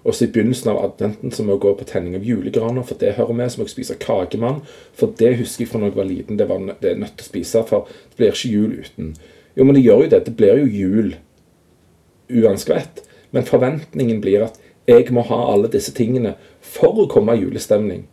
Og 0.04 0.16
så 0.16 0.26
i 0.26 0.32
begynnelsen 0.36 0.74
av 0.74 0.82
adventen 0.84 1.32
så 1.32 1.46
må 1.46 1.56
jeg 1.56 1.64
gå 1.64 1.72
på 1.80 1.86
tenning 1.88 2.18
av 2.18 2.26
julegraner, 2.28 2.84
for 2.84 3.00
det 3.00 3.16
hører 3.16 3.38
med. 3.38 3.52
Så 3.52 3.62
må 3.62 3.68
jeg 3.68 3.76
spise 3.78 4.00
kakemann, 4.00 4.62
for 4.94 5.14
det 5.20 5.38
husker 5.40 5.64
jeg 5.64 5.72
fra 5.72 5.80
da 5.80 5.90
jeg 5.90 5.96
var 5.96 6.10
liten. 6.10 6.40
Det 6.40 6.50
var 6.50 6.66
det 6.82 6.92
er 6.92 7.00
nødt 7.00 7.16
til 7.18 7.24
å 7.24 7.30
spise, 7.32 7.64
for 7.70 7.88
det 7.88 8.20
blir 8.20 8.36
ikke 8.36 8.52
jul 8.52 8.76
uten. 8.84 9.14
Jo, 9.56 9.64
men 9.64 9.76
det 9.76 9.84
gjør 9.86 10.06
jo 10.06 10.12
det. 10.14 10.26
Det 10.26 10.36
blir 10.38 10.64
jo 10.64 10.66
jul 10.66 11.16
uanskvett. 12.34 13.04
Men 13.32 13.46
forventningen 13.46 14.22
blir 14.22 14.48
at 14.48 14.60
jeg 14.90 15.14
må 15.16 15.24
ha 15.30 15.40
alle 15.54 15.72
disse 15.72 15.94
tingene 15.96 16.36
for 16.62 17.04
å 17.04 17.08
komme 17.12 17.36
i 17.36 17.44
julestemning. 17.44 18.06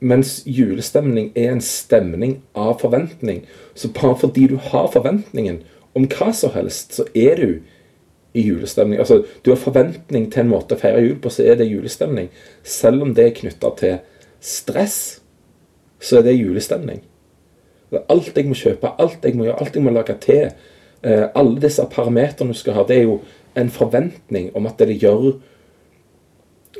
Mens 0.00 0.42
julestemning 0.44 1.30
er 1.38 1.54
en 1.54 1.62
stemning 1.64 2.40
av 2.54 2.80
forventning. 2.82 3.44
Så 3.74 3.92
bare 3.96 4.18
fordi 4.20 4.48
du 4.52 4.56
har 4.70 4.90
forventningen 4.92 5.62
om 5.96 6.04
hva 6.12 6.32
som 6.36 6.52
helst, 6.52 6.92
så 6.98 7.06
er 7.16 7.40
du 7.40 7.48
i 8.36 8.42
julestemning. 8.44 8.98
Altså, 9.00 9.24
Du 9.44 9.50
har 9.50 9.56
forventning 9.56 10.32
til 10.32 10.44
en 10.44 10.52
måte 10.52 10.76
å 10.76 10.80
feire 10.80 11.00
jul 11.00 11.16
på, 11.20 11.32
så 11.32 11.46
er 11.46 11.56
det 11.56 11.70
julestemning. 11.70 12.28
Selv 12.62 13.02
om 13.02 13.14
det 13.14 13.24
er 13.24 13.36
knytta 13.40 13.70
til 13.78 13.98
stress, 14.40 15.20
så 16.00 16.18
er 16.18 16.22
det 16.22 16.36
julestemning. 16.36 17.00
Alt 18.12 18.36
jeg 18.36 18.48
må 18.48 18.56
kjøpe, 18.58 18.92
alt 19.02 19.24
jeg 19.24 19.36
må 19.36 19.46
gjøre, 19.46 19.58
alt 19.62 19.76
jeg 19.76 19.84
må 19.84 19.92
lage 19.94 20.16
til, 20.22 20.48
eh, 21.02 21.26
alle 21.34 21.60
disse 21.62 21.84
parametrene 21.92 22.54
du 22.54 22.58
skal 22.58 22.78
ha, 22.78 22.86
det 22.88 22.96
er 23.00 23.06
jo 23.06 23.20
en 23.56 23.70
forventning 23.72 24.50
om 24.56 24.66
at 24.68 24.78
det 24.78 24.98
gjør 25.00 25.36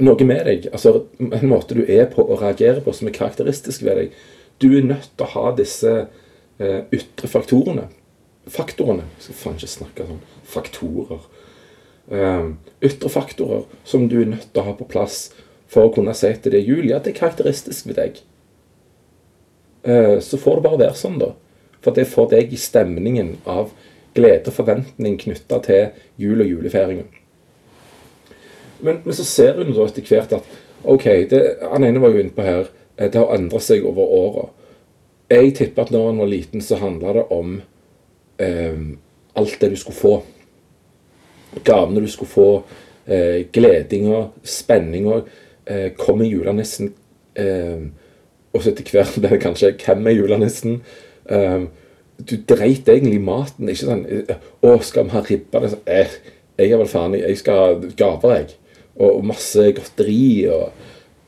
noe 0.05 0.29
med 0.29 0.45
deg. 0.49 0.69
Altså 0.73 1.07
en 1.21 1.49
måte 1.49 1.77
du 1.77 1.85
er 1.85 2.09
på 2.13 2.25
og 2.25 2.43
reagerer 2.43 2.83
på 2.85 2.93
som 2.97 3.09
er 3.09 3.17
karakteristisk 3.17 3.85
ved 3.87 4.01
deg. 4.01 4.19
Du 4.61 4.69
er 4.73 4.85
nødt 4.85 5.11
til 5.17 5.27
å 5.27 5.33
ha 5.33 5.55
disse 5.57 5.95
eh, 5.97 6.83
ytre 6.93 7.31
faktorene. 7.31 7.89
Faktorene. 8.53 9.09
Jeg 9.17 9.29
skal 9.29 9.41
faen 9.41 9.59
ikke 9.59 9.73
snakke 9.73 10.07
sånn. 10.09 10.23
Faktorer. 10.47 11.27
Eh, 12.13 12.47
ytre 12.87 13.11
faktorer 13.13 13.67
som 13.89 14.07
du 14.09 14.21
er 14.21 14.33
nødt 14.37 14.49
til 14.53 14.63
å 14.63 14.69
ha 14.69 14.77
på 14.79 14.89
plass 14.89 15.27
for 15.71 15.89
å 15.89 15.95
kunne 15.95 16.15
si 16.15 16.31
til 16.39 16.55
det 16.55 16.63
Julia, 16.63 16.99
at 16.99 17.07
det 17.07 17.17
er 17.17 17.21
karakteristisk 17.25 17.89
ved 17.89 17.99
deg. 17.99 18.21
Uh, 19.87 20.19
så 20.21 20.39
får 20.41 20.59
det 20.59 20.67
bare 20.67 20.81
være 20.85 20.99
sånn, 20.99 21.21
da. 21.23 21.33
For 21.85 21.95
det 21.95 22.09
får 22.11 22.33
deg 22.33 22.55
i 22.55 22.59
stemningen 22.59 23.37
av 23.47 23.71
glede 24.17 24.51
og 24.51 24.57
forventning 24.57 25.19
knytta 25.21 25.61
til 25.63 26.07
jul 26.19 26.43
og 26.43 26.51
julefeiringen. 26.51 27.09
Men, 28.81 29.03
men, 29.05 29.15
så 29.17 29.25
ser 29.25 29.61
hun 29.61 29.73
da 29.73 29.87
etter 29.87 30.05
hvert 30.09 30.35
at 30.37 30.55
OK, 30.87 31.05
det, 31.31 31.43
han 31.63 31.85
ene 31.87 32.01
var 32.03 32.13
jo 32.13 32.23
inne 32.23 32.35
på 32.35 32.45
her, 32.45 32.71
eh, 32.97 33.09
det 33.09 33.21
har 33.21 33.35
endra 33.37 33.61
seg 33.63 33.85
over 33.89 34.13
åra. 34.19 34.47
Jeg 35.33 35.55
tipper 35.59 35.87
at 35.87 35.93
når 35.95 36.11
han 36.11 36.21
var 36.23 36.31
liten, 36.31 36.65
så 36.65 36.79
handla 36.81 37.15
det 37.17 37.25
om 37.35 37.55
eh, 38.43 38.83
alt 39.37 39.61
det 39.61 39.73
du 39.73 39.79
skulle 39.81 40.01
få 40.01 40.17
gavene 41.65 42.01
du 42.01 42.09
skulle 42.09 42.29
få, 42.29 42.63
eh, 43.07 43.47
gledinga, 43.53 44.29
spenninga. 44.43 45.23
Eh, 45.65 45.93
kommer 45.93 46.25
julenissen? 46.25 46.93
Eh, 47.35 47.81
og 48.57 48.63
så 48.65 48.73
etter 48.73 48.89
hvert 48.91 49.17
ble 49.21 49.35
det 49.35 49.43
kanskje 49.43 49.75
'Hvem 49.77 50.07
er 50.07 50.17
julenissen?' 50.17 50.81
Um, 51.27 51.69
du 52.17 52.37
dreit 52.49 52.89
egentlig 52.89 53.21
maten. 53.21 53.69
ikke 53.69 53.87
sånn, 53.87 54.07
'Å, 54.63 54.79
skal 54.83 55.05
vi 55.05 55.11
ha 55.11 55.21
ribba?' 55.21 55.61
Det, 55.61 55.79
eh, 55.87 56.17
jeg 56.59 56.73
er 56.73 56.81
vel 56.81 56.89
faen 56.89 57.15
jeg 57.15 57.39
skal 57.39 57.59
ha 57.61 57.91
gaver, 57.97 58.37
jeg. 58.37 58.55
Og, 58.97 59.19
og 59.19 59.25
masse 59.29 59.73
godteri. 59.77 60.49
Og, 60.49 60.73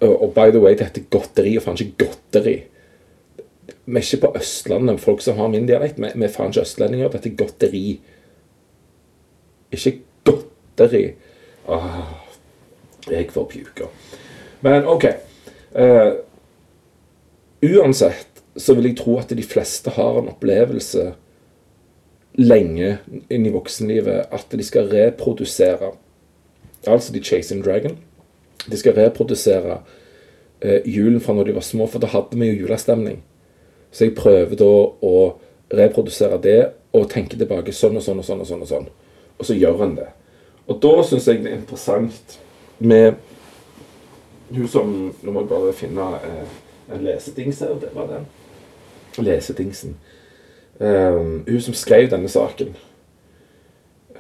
og, 0.01 0.23
og, 0.23 0.35
by 0.35 0.51
the 0.51 0.61
way, 0.61 0.75
det 0.75 0.89
heter 0.89 1.09
godteri 1.11 1.57
og 1.59 1.67
faen 1.67 1.77
ikke 1.77 2.07
godteri. 2.07 2.57
Vi 3.89 3.97
er 3.97 4.05
ikke 4.05 4.23
på 4.27 4.33
Østlandet, 4.41 5.01
folk 5.01 5.21
som 5.25 5.37
har 5.37 5.49
min 5.53 5.69
dialekt. 5.69 6.01
Vi, 6.01 6.25
er 6.25 6.33
faen 6.33 6.53
ikke 6.53 6.65
østlendinger. 6.65 7.13
Dette 7.13 7.29
er 7.29 7.37
godteri. 7.37 7.83
Ikke 9.73 9.95
godteri. 10.25 11.05
Åh, 11.69 12.01
jeg 13.11 13.29
får 13.33 13.49
pjuker. 13.53 13.93
Men 14.65 14.89
OK. 14.89 15.05
Uh, 15.77 16.17
uansett 17.63 18.43
så 18.59 18.75
vil 18.75 18.91
jeg 18.91 18.99
tro 18.99 19.17
at 19.21 19.33
de 19.35 19.45
fleste 19.47 19.93
har 19.95 20.19
en 20.19 20.31
opplevelse 20.33 21.13
lenge 22.39 22.99
inn 23.31 23.47
i 23.47 23.55
voksenlivet 23.55 24.35
at 24.35 24.53
de 24.55 24.67
skal 24.67 24.91
reprodusere 24.93 25.95
Altså 26.87 27.11
de 27.13 27.19
Chasing 27.21 27.59
Dragon. 27.65 27.97
De 28.71 28.77
skal 28.79 28.95
reprodusere 28.95 29.81
eh, 30.61 30.87
julen 30.87 31.21
fra 31.21 31.35
når 31.35 31.49
de 31.49 31.55
var 31.57 31.65
små, 31.67 31.89
for 31.91 31.99
da 31.99 32.07
hadde 32.13 32.39
vi 32.39 32.47
jo 32.53 32.61
julestemning. 32.63 33.19
Så 33.91 34.07
jeg 34.07 34.15
prøver 34.15 34.55
da 34.61 34.69
å 35.03 35.15
reprodusere 35.75 36.39
det 36.39 36.61
og 36.95 37.09
tenke 37.11 37.37
tilbake 37.37 37.75
sånn 37.75 37.99
og 37.99 38.07
sånn 38.07 38.23
og 38.23 38.29
sånn. 38.29 38.45
Og 38.45 38.49
sånn 38.49 38.63
og 38.63 38.71
sånn. 38.71 38.87
Og 39.43 39.51
så 39.51 39.59
gjør 39.59 39.85
en 39.89 39.97
det. 39.99 40.07
Og 40.71 40.79
da 40.87 40.95
syns 41.11 41.27
jeg 41.29 41.43
det 41.43 41.51
er 41.51 41.59
interessant 41.59 42.39
med 42.79 43.19
hun 44.55 44.71
som 44.71 44.91
Nå 45.11 45.33
må 45.35 45.43
jeg 45.43 45.51
bare 45.51 45.77
finne 45.77 46.09
eh, 46.23 46.57
en 46.95 47.05
lesedings 47.05 47.61
her. 47.61 47.75
Det 47.81 47.91
var 47.95 48.07
den. 48.07 48.27
Lesedingsen. 49.19 49.97
Um, 50.81 51.45
hun 51.49 51.61
som 51.61 51.75
skrev 51.75 52.11
denne 52.11 52.29
saken, 52.31 52.77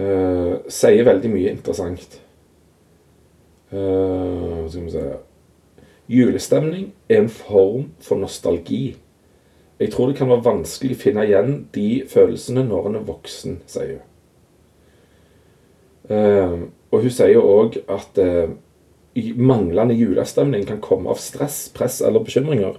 uh, 0.00 0.56
sier 0.68 1.06
veldig 1.06 1.30
mye 1.30 1.52
interessant. 1.54 2.18
Uh, 3.70 4.66
skal 4.68 4.84
vi 4.84 4.90
se 4.90 5.04
Julestemning 6.08 6.94
er 7.08 7.18
en 7.20 7.28
form 7.28 7.90
for 8.00 8.16
nostalgi. 8.16 8.96
Jeg 9.80 9.92
tror 9.92 10.06
det 10.06 10.16
kan 10.16 10.30
være 10.30 10.44
vanskelig 10.44 10.96
å 10.96 11.00
finne 11.02 11.26
igjen 11.28 11.50
de 11.74 12.02
følelsene 12.08 12.64
når 12.64 12.88
en 12.88 12.96
er 12.96 13.04
voksen, 13.06 13.58
sier 13.68 13.98
hun. 13.98 14.06
Uh, 16.08 16.62
og 16.90 17.04
hun 17.04 17.12
sier 17.12 17.38
òg 17.38 17.76
at 17.84 18.18
uh, 18.24 18.48
manglende 19.36 19.94
julestemning 19.94 20.66
kan 20.66 20.80
komme 20.80 21.10
av 21.10 21.20
stress, 21.22 21.68
press 21.74 22.00
eller 22.00 22.24
bekymringer. 22.24 22.76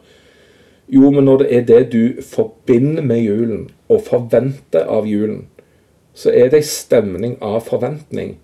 Jo, 0.89 1.11
men 1.13 1.25
når 1.25 1.43
det 1.43 1.47
er 1.55 1.65
det 1.69 1.81
du 1.93 2.21
forbinder 2.25 3.05
med 3.05 3.21
julen, 3.21 3.67
og 3.89 4.05
forventer 4.05 4.85
av 4.89 5.07
julen, 5.09 5.47
så 6.13 6.31
er 6.33 6.49
det 6.49 6.61
ei 6.61 6.65
stemning 6.65 7.37
av 7.41 7.61
forventning. 7.67 8.37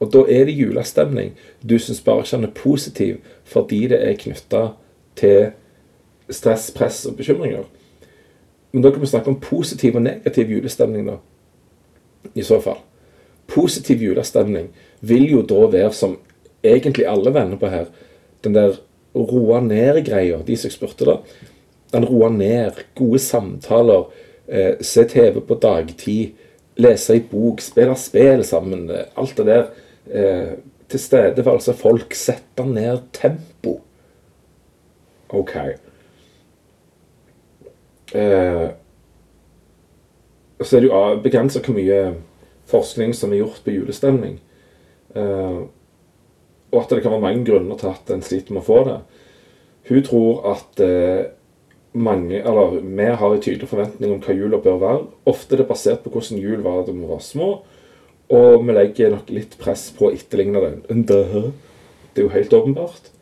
Og 0.00 0.10
da 0.12 0.24
er 0.28 0.44
det 0.44 0.56
julestemning. 0.56 1.32
Du 1.62 1.78
syns 1.78 2.02
bare 2.04 2.24
ikke 2.24 2.36
den 2.36 2.48
er 2.48 2.56
positiv 2.56 3.16
fordi 3.48 3.86
det 3.88 4.00
er 4.02 4.18
knytta 4.20 4.62
til 5.16 5.50
stress, 6.30 6.70
press 6.70 7.04
og 7.08 7.16
bekymringer. 7.16 7.64
Men 8.72 8.82
da 8.84 8.90
kan 8.90 9.00
vi 9.00 9.08
snakke 9.08 9.32
om 9.32 9.40
positiv 9.40 9.96
og 9.96 10.02
negativ 10.04 10.50
julestemning, 10.52 11.06
da. 11.08 11.16
I 12.34 12.42
så 12.42 12.60
fall. 12.60 12.82
Positiv 13.46 14.02
julestemning 14.02 14.68
vil 15.00 15.30
jo 15.30 15.42
da 15.42 15.66
være, 15.72 15.92
som 15.92 16.18
egentlig 16.74 17.06
alle 17.08 17.32
venner 17.34 17.60
på 17.60 17.70
her, 17.70 17.86
den 18.44 18.54
der 18.54 18.78
roa 19.16 19.60
ned-greia. 19.60 20.42
De 20.46 20.56
som 20.56 20.68
jeg 20.68 20.76
spurte, 20.76 21.06
da. 21.08 21.18
Den 21.92 22.04
roa 22.08 22.28
ned. 22.32 22.82
Gode 22.98 23.20
samtaler. 23.22 24.08
Eh, 24.48 24.74
se 24.80 25.04
TV 25.08 25.40
på 25.40 25.58
dagtid. 25.62 26.36
Lese 26.76 27.16
ei 27.16 27.24
bok. 27.30 27.62
Spille 27.64 27.96
spill 27.96 28.44
sammen. 28.44 28.90
Alt 29.16 29.36
det 29.36 29.46
der. 29.46 29.68
Eh, 30.06 30.56
tilstedeværelse 30.92 31.72
av 31.72 31.80
folk. 31.80 32.14
Sette 32.14 32.66
ned 32.68 33.08
tempo. 33.16 33.80
OK. 35.28 35.56
Eh, 38.14 38.66
så 40.62 40.76
er 40.76 40.80
det 40.80 40.88
jo 40.88 41.00
begrensa 41.22 41.60
hvor 41.60 41.76
mye 41.76 42.00
forskning 42.70 43.14
som 43.14 43.32
er 43.32 43.42
gjort 43.42 43.64
på 43.64 43.74
julestemning. 43.74 44.38
Eh, 45.16 45.58
og 46.72 46.82
at 46.82 46.92
det 46.92 47.02
kan 47.04 47.14
være 47.14 47.24
mange 47.24 47.46
grunner 47.46 47.78
til 47.80 47.92
at 47.92 48.12
en 48.12 48.24
sliter 48.26 48.54
med 48.54 48.64
å 48.64 48.66
få 48.66 48.82
det. 48.88 48.98
Hun 49.86 50.06
tror 50.06 50.46
at 50.50 50.82
eh, 50.82 51.28
mange, 51.96 52.40
eller 52.42 52.80
vi 52.82 53.08
har 53.20 53.34
en 53.34 53.42
tydelig 53.42 53.68
forventning 53.70 54.12
om 54.12 54.22
hva 54.24 54.34
jula 54.36 54.60
bør 54.62 54.80
være. 54.82 55.02
Ofte 55.30 55.54
er 55.56 55.62
det 55.62 55.68
basert 55.70 56.02
på 56.04 56.12
hvordan 56.12 56.42
jul 56.42 56.64
var 56.64 56.84
da 56.86 56.94
vi 56.94 57.08
var 57.08 57.22
små. 57.24 57.50
Og 58.36 58.64
vi 58.66 58.74
legger 58.74 59.12
nok 59.14 59.30
litt 59.30 59.54
press 59.60 59.88
på 59.94 60.08
å 60.08 60.14
etterligne 60.14 60.62
den. 60.64 61.04
Det 61.06 61.20
er 61.22 62.24
jo 62.24 62.32
helt 62.34 62.56
åpenbart. 62.56 63.12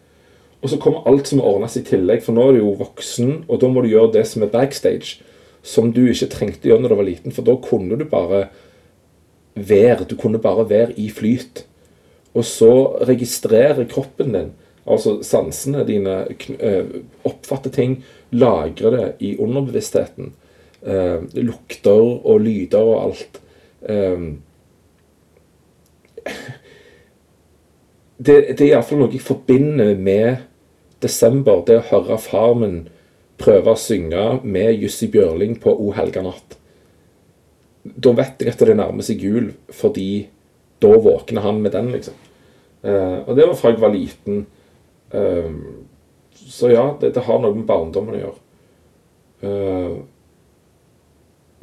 Og 0.64 0.70
så 0.72 0.78
kommer 0.80 1.04
alt 1.10 1.28
som 1.28 1.42
må 1.42 1.48
ordnes 1.50 1.76
i 1.76 1.84
tillegg, 1.84 2.22
for 2.24 2.32
nå 2.32 2.46
er 2.48 2.56
du 2.56 2.62
jo 2.62 2.76
voksen, 2.80 3.42
og 3.52 3.60
da 3.60 3.68
må 3.68 3.82
du 3.84 3.90
gjøre 3.90 4.14
det 4.14 4.22
som 4.30 4.46
er 4.46 4.52
backstage, 4.52 5.18
som 5.60 5.90
du 5.92 6.06
ikke 6.06 6.30
trengte 6.32 6.64
å 6.64 6.72
gjøre 6.72 6.84
når 6.86 6.94
du 6.94 6.96
var 6.96 7.08
liten, 7.10 7.34
for 7.36 7.44
da 7.44 7.58
kunne 7.60 7.98
du 8.00 8.06
bare 8.08 8.46
være. 9.54 10.06
Du 10.08 10.16
kunne 10.16 10.40
bare 10.40 10.64
være 10.70 10.96
i 11.00 11.10
flyt. 11.12 11.66
Og 12.34 12.44
så 12.46 12.70
registrerer 13.06 13.86
kroppen 13.90 14.32
din, 14.34 14.50
altså 14.84 15.20
sansene 15.22 15.84
dine, 15.86 16.24
eh, 16.58 16.84
oppfatter 17.24 17.70
ting, 17.70 18.00
lagrer 18.34 18.90
det 18.96 19.06
i 19.20 19.36
underbevisstheten. 19.38 20.32
Eh, 20.82 21.20
lukter 21.40 22.02
og 22.26 22.40
lyder 22.40 22.82
og 22.82 23.04
alt. 23.04 23.40
Eh, 23.88 24.26
det, 28.18 28.36
det 28.58 28.60
er 28.60 28.72
iallfall 28.72 29.04
noe 29.04 29.14
jeg 29.14 29.22
forbinder 29.24 29.94
med 29.96 30.42
desember, 31.04 31.62
det 31.66 31.78
å 31.80 31.88
høre 31.92 32.18
far 32.20 32.54
min 32.58 32.84
prøve 33.40 33.72
å 33.72 33.78
synge 33.78 34.40
med 34.46 34.78
Jussi 34.82 35.08
Bjørling 35.12 35.56
på 35.62 35.72
O 35.72 35.90
helga 35.96 36.22
natt. 36.24 36.58
Da 37.84 38.14
vet 38.16 38.40
jeg 38.40 38.54
at 38.54 38.62
det 38.64 38.76
nærmer 38.78 39.04
seg 39.04 39.22
jul, 39.22 39.50
fordi 39.74 40.26
da 40.80 40.94
våkner 41.00 41.44
han 41.44 41.60
med 41.64 41.74
den, 41.76 41.90
liksom. 41.92 42.16
Uh, 42.84 43.24
og 43.24 43.36
det 43.36 43.46
var 43.48 43.56
fra 43.56 43.72
jeg 43.72 43.80
var 43.80 43.94
liten. 43.94 44.46
Uh, 45.14 45.52
så 46.34 46.68
ja, 46.68 46.88
det, 47.00 47.14
det, 47.14 47.22
har 47.24 47.40
noe 47.40 47.56
med 47.56 47.66
barndommen 47.68 48.16
å 48.16 48.20
gjøre. 48.20 48.40
Uh, 49.44 50.02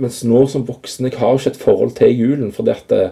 mens 0.01 0.21
nå 0.25 0.39
som 0.49 0.65
voksen 0.65 1.07
Jeg 1.07 1.17
har 1.17 1.37
ikke 1.37 1.53
et 1.53 1.61
forhold 1.61 1.91
til 1.97 2.13
julen, 2.17 2.51
fordi 2.53 2.73
at 2.73 2.85
det, 2.89 3.03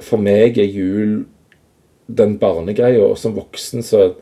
For 0.00 0.20
meg 0.20 0.58
er 0.58 0.68
jul 0.68 1.22
den 2.12 2.38
barnegreia, 2.40 3.04
og 3.06 3.18
som 3.18 3.36
voksen 3.36 3.84
så 3.86 4.12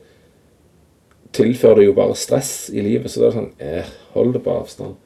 tilfører 1.33 1.81
det 1.81 1.87
jo 1.87 1.95
bare 1.97 2.19
stress 2.19 2.71
i 2.75 2.83
livet. 2.85 3.11
Så 3.11 3.23
det 3.23 3.31
er 3.31 3.37
sånn 3.39 3.53
eh, 3.63 3.95
Hold 4.15 4.35
det 4.35 4.43
på 4.45 4.53
avstand. 4.55 4.99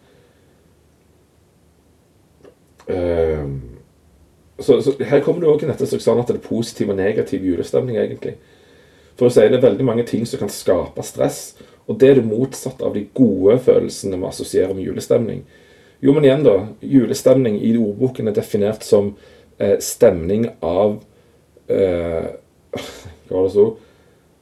Uh, 2.85 3.74
så, 4.59 4.79
så, 4.83 4.95
Her 5.03 5.23
kommer 5.25 5.43
det 5.43 5.51
òg 5.51 5.65
dette 5.67 5.89
sånn 5.89 6.21
at 6.23 6.31
det 6.31 6.39
er 6.39 6.47
positiv 6.47 6.93
og 6.93 6.99
negativ 6.99 7.45
julestemning, 7.47 7.99
egentlig. 7.99 8.37
For 9.19 9.29
å 9.29 9.35
si 9.35 9.47
det 9.47 9.59
er 9.59 9.67
veldig 9.67 9.87
mange 9.87 10.07
ting 10.09 10.27
som 10.27 10.43
kan 10.43 10.53
skape 10.53 11.03
stress. 11.07 11.55
Og 11.87 11.99
det 12.01 12.11
er 12.11 12.21
det 12.21 12.27
motsatte 12.27 12.87
av 12.87 12.95
de 12.97 13.05
gode 13.15 13.59
følelsene 13.67 14.19
vi 14.19 14.29
assosierer 14.29 14.75
med 14.75 14.87
julestemning. 14.87 15.45
Jo, 16.03 16.15
men 16.15 16.27
igjen, 16.27 16.45
da. 16.47 16.57
Julestemning 16.83 17.59
i 17.63 17.75
ordboken 17.79 18.31
er 18.31 18.37
definert 18.37 18.87
som 18.87 19.15
eh, 19.59 19.77
stemning 19.83 20.49
av 20.65 20.99
eh, 21.71 22.31
Hva 22.75 23.37
var 23.39 23.49
det 23.49 23.55
så? 23.55 23.69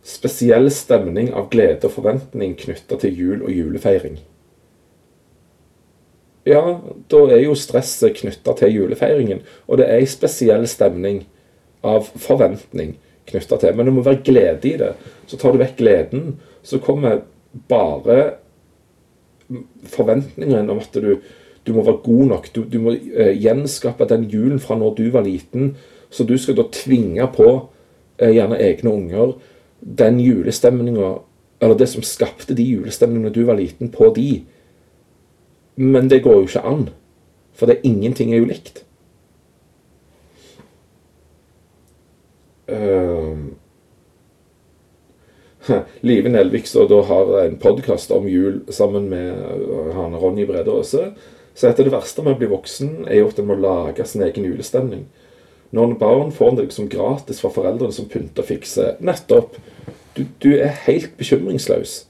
spesiell 0.03 0.67
stemning 0.75 1.31
av 1.35 1.49
glede 1.53 1.87
og 1.87 1.95
forventning 1.95 2.57
knytta 2.59 2.99
til 2.99 3.19
jul 3.19 3.45
og 3.47 3.53
julefeiring. 3.55 4.19
Ja, 6.49 6.63
da 7.11 7.21
er 7.31 7.45
jo 7.45 7.55
stresset 7.59 8.17
knytta 8.19 8.55
til 8.59 8.75
julefeiringen. 8.75 9.43
Og 9.69 9.79
det 9.79 9.87
er 9.87 10.01
ei 10.01 10.09
spesiell 10.11 10.67
stemning 10.71 11.23
av 11.87 12.09
forventning 12.19 12.97
knytta 13.31 13.59
til. 13.63 13.77
Men 13.77 13.89
det 13.89 13.95
må 13.95 14.05
være 14.07 14.25
glede 14.27 14.71
i 14.73 14.79
det. 14.81 14.95
Så 15.31 15.39
tar 15.39 15.55
du 15.55 15.63
vekk 15.63 15.77
gleden, 15.79 16.35
så 16.67 16.81
kommer 16.83 17.23
bare 17.69 18.35
forventningen 19.93 20.71
om 20.73 20.81
at 20.83 20.95
du, 20.95 21.17
du 21.67 21.73
må 21.77 21.85
være 21.87 22.03
god 22.05 22.25
nok. 22.35 22.51
Du, 22.55 22.63
du 22.67 22.79
må 22.83 22.97
uh, 22.97 23.33
gjenskape 23.39 24.09
den 24.11 24.27
julen 24.33 24.63
fra 24.63 24.79
når 24.79 24.97
du 24.99 25.07
var 25.15 25.27
liten. 25.27 25.77
Så 26.13 26.27
du 26.29 26.35
skal 26.39 26.59
da 26.59 26.67
tvinge 26.75 27.27
på 27.37 27.49
uh, 27.53 28.31
gjerne 28.33 28.59
egne 28.59 28.95
unger 28.95 29.37
den 29.83 30.21
julestemninga, 30.23 31.17
eller 31.63 31.79
det 31.79 31.89
som 31.91 32.05
skapte 32.07 32.55
de 32.55 32.63
julestemningene 32.63 33.33
du 33.35 33.43
var 33.49 33.59
liten, 33.59 33.91
på 33.91 34.13
de. 34.15 34.45
Men 35.77 36.09
det 36.11 36.23
går 36.25 36.43
jo 36.43 36.49
ikke 36.49 36.65
an. 36.69 36.89
For 37.57 37.69
det 37.69 37.83
ingenting 37.87 38.33
er 38.33 38.43
jo 38.43 38.49
likt. 38.49 38.85
Uh, 42.73 43.53
Live 46.09 46.33
Nelvik 46.33 46.67
så 46.67 46.87
da 46.89 47.03
har 47.07 47.33
en 47.43 47.59
podkast 47.61 48.13
om 48.15 48.29
jul 48.29 48.63
sammen 48.73 49.09
med 49.13 49.37
uh, 49.69 49.93
han 49.97 50.17
Ronny 50.17 50.47
Brede 50.49 50.73
Aase. 50.73 51.11
Så 51.55 51.69
etter 51.69 51.85
det 51.85 51.93
verste 51.93 52.25
med 52.25 52.37
å 52.37 52.41
bli 52.41 52.49
voksen 52.53 53.05
er 53.07 53.21
jo 53.21 53.29
at 53.29 53.41
en 53.41 53.51
må 53.51 53.59
lage 53.61 54.07
sin 54.09 54.25
egen 54.25 54.47
julestemning. 54.49 55.05
Når 55.73 55.97
barn 56.01 56.33
får 56.33 56.57
det 56.57 56.69
liksom 56.69 56.89
gratis 56.93 57.41
fra 57.41 57.53
foreldrene 57.53 57.95
som 57.97 58.09
pynter 58.09 58.45
og 58.45 58.49
fikser 58.49 58.99
nettopp 59.01 59.57
du, 60.17 60.27
du 60.45 60.51
er 60.59 60.75
helt 60.85 61.15
bekymringsløs. 61.17 62.03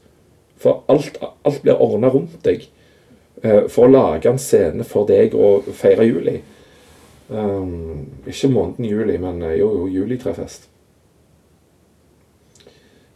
For 0.59 0.83
alt, 0.91 1.19
alt 1.47 1.61
blir 1.63 1.79
ordna 1.79 2.11
rundt 2.11 2.41
deg 2.47 2.67
for 3.43 3.89
å 3.89 3.91
lage 3.91 4.31
en 4.31 4.39
scene 4.39 4.85
for 4.87 5.09
deg 5.09 5.35
å 5.35 5.57
feire 5.75 6.07
juli. 6.07 6.37
Um, 7.33 8.07
ikke 8.27 8.51
måneden 8.53 8.85
juli, 8.85 9.17
men 9.19 9.43
uh, 9.43 9.55
jo, 9.57 9.71
jo, 9.79 9.87
julitrefest. 9.89 10.69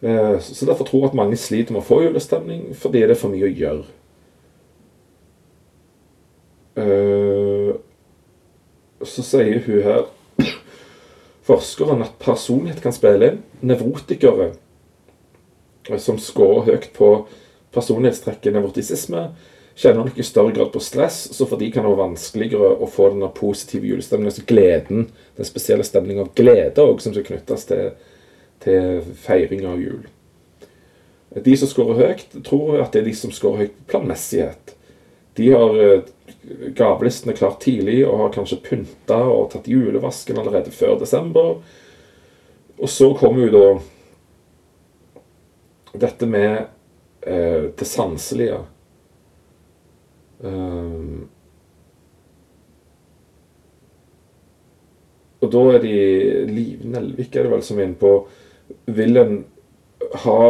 Uh, 0.03 0.39
så 0.41 0.67
derfor 0.67 0.89
tror 0.89 1.03
jeg 1.03 1.11
at 1.11 1.19
mange 1.19 1.37
sliter 1.41 1.75
med 1.75 1.83
å 1.83 1.89
få 1.89 2.01
julestemning 2.05 2.71
fordi 2.79 3.03
det 3.05 3.17
er 3.17 3.21
for 3.21 3.35
mye 3.35 3.49
å 3.49 3.55
gjøre. 3.63 3.87
så 9.07 9.23
sier 9.25 9.63
hun 9.65 9.79
her 9.81 10.03
forskeren 11.49 12.03
at 12.05 12.19
personlighet 12.21 12.83
kan 12.85 12.93
spille 12.93 13.31
inn. 13.31 13.39
Nevrotikere 13.65 14.51
som 16.03 16.19
scorer 16.21 16.67
høyt 16.67 16.91
på 16.97 17.09
personlighetstrekket 17.73 18.53
nevrotisisme, 18.53 19.23
kjenner 19.77 20.07
nok 20.07 20.19
i 20.19 20.25
større 20.25 20.53
grad 20.57 20.73
på 20.73 20.81
stress, 20.81 21.19
så 21.37 21.47
for 21.47 21.61
de 21.61 21.69
kan 21.71 21.85
det 21.85 21.93
være 21.93 22.09
vanskeligere 22.09 22.69
å 22.81 22.89
få 22.89 23.11
den 23.13 23.27
positive 23.37 23.87
julestemningen, 23.87 24.33
altså 24.33 24.47
gleden, 24.49 25.09
den 25.37 25.49
spesielle 25.49 25.85
stemningen 25.85 26.25
av 26.25 26.35
glede 26.39 26.83
også, 26.83 27.09
som 27.09 27.17
skal 27.17 27.27
knyttes 27.29 27.67
til, 27.69 27.91
til 28.65 29.03
feiring 29.21 29.67
av 29.69 29.83
jul. 29.83 30.07
De 31.45 31.57
som 31.61 31.69
skårer 31.69 32.01
høyt, 32.01 32.39
tror 32.47 32.81
at 32.81 32.95
det 32.95 33.03
er 33.03 33.11
de 33.11 33.17
som 33.19 33.33
skårer 33.35 33.67
høyt 33.67 33.75
på 33.77 33.91
planmessighet. 33.93 34.73
De 35.37 35.51
har 35.53 35.77
eh, 35.85 36.07
gavelistene 36.79 37.37
klart 37.37 37.61
tidlig 37.61 37.99
og 38.07 38.23
har 38.23 38.33
kanskje 38.33 38.63
pynta 38.65 39.19
og 39.29 39.51
tatt 39.53 39.69
julevasken 39.69 40.41
allerede 40.41 40.73
før 40.73 40.97
desember. 41.03 41.59
Og 42.81 42.89
så 42.89 43.11
kommer 43.21 43.45
jo 43.45 43.53
da 43.53 43.67
dette 46.07 46.29
med 46.29 46.65
eh, 47.29 47.69
det 47.77 47.89
sanselige 47.89 48.63
um, 50.41 51.29
Og 55.45 55.53
da 55.53 55.63
er 55.77 55.83
de 55.85 55.97
Liv 56.49 56.85
Nelvik 56.89 57.37
er 57.37 57.47
det 57.47 57.53
vel 57.53 57.63
som 57.65 57.79
er 57.79 57.91
inne 57.91 58.01
på 58.01 58.17
vil 58.87 59.21
en 59.21 59.37
ha 60.25 60.41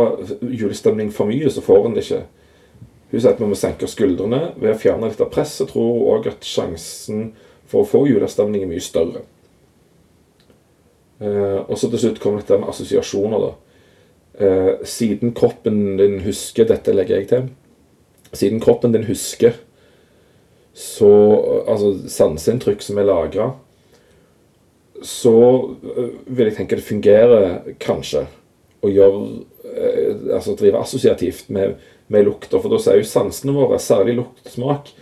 julestemning 0.41 1.11
for 1.13 1.29
mye, 1.29 1.51
så 1.53 1.65
får 1.65 1.87
en 1.87 1.97
det 1.97 2.05
ikke. 2.07 2.23
Hun 3.11 3.21
sier 3.21 3.33
at 3.33 3.41
vi 3.41 3.49
må 3.49 3.59
senke 3.59 3.89
skuldrene. 3.91 4.41
Ved 4.61 4.73
å 4.73 4.81
fjerne 4.81 5.11
litt 5.11 5.21
av 5.23 5.31
presset 5.33 5.71
tror 5.71 5.91
hun 5.91 6.09
òg 6.15 6.31
at 6.31 6.47
sjansen 6.47 7.31
for 7.69 7.83
å 7.83 7.89
få 7.89 8.05
julestemning 8.09 8.65
er 8.65 8.71
mye 8.71 8.85
større. 8.85 9.25
Uh, 11.21 11.65
og 11.65 11.77
så 11.81 11.89
til 11.89 12.03
slutt 12.03 12.21
kommer 12.21 12.43
dette 12.43 12.59
med 12.61 12.69
assosiasjoner. 12.73 13.47
da. 13.47 13.53
Uh, 14.37 14.73
siden 14.85 15.33
kroppen 15.37 15.97
din 15.97 16.19
husker 16.27 16.69
Dette 16.69 16.93
legger 16.93 17.23
jeg 17.23 17.29
til. 17.31 17.47
Siden 18.37 18.61
kroppen 18.61 18.93
din 18.93 19.07
husker 19.09 19.57
så 20.77 21.11
Altså 21.65 21.95
sanseinntrykk 22.13 22.83
som 22.85 22.99
er 23.01 23.09
lagra, 23.09 23.51
så 25.05 25.33
eh, 25.97 26.11
vil 26.27 26.51
jeg 26.51 26.57
tenke 26.59 26.77
det 26.77 26.85
fungerer 26.85 27.47
kanskje 27.83 28.27
å 28.85 28.91
gjøre 28.93 29.23
eh, 29.73 30.35
Altså 30.37 30.57
drive 30.57 30.81
assosiativt 30.81 31.49
med, 31.53 31.79
med 32.13 32.29
lukter. 32.29 32.61
For 32.61 32.73
da 32.73 32.81
sier 32.83 33.01
jo 33.01 33.09
sansene 33.09 33.57
våre, 33.57 33.81
særlig 33.83 34.19
lukt 34.21 34.45
og 34.45 34.53
smak, 34.53 34.93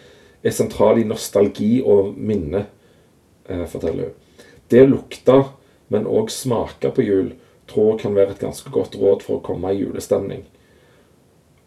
er 0.44 0.54
sentral 0.54 1.00
i 1.00 1.06
nostalgi 1.08 1.78
og 1.82 2.14
minne, 2.14 2.66
eh, 3.48 3.66
forteller 3.70 4.10
hun. 4.10 4.48
Det 4.70 4.82
å 4.84 4.90
lukte, 4.90 5.38
men 5.92 6.08
òg 6.10 6.30
smake 6.32 6.90
på 6.94 7.04
jul, 7.06 7.32
tror 7.70 7.94
jeg 7.94 8.04
kan 8.04 8.16
være 8.16 8.34
et 8.34 8.42
ganske 8.44 8.70
godt 8.72 8.96
råd 9.00 9.26
for 9.26 9.38
å 9.38 9.44
komme 9.44 9.72
i 9.72 9.82
julestemning. 9.82 10.46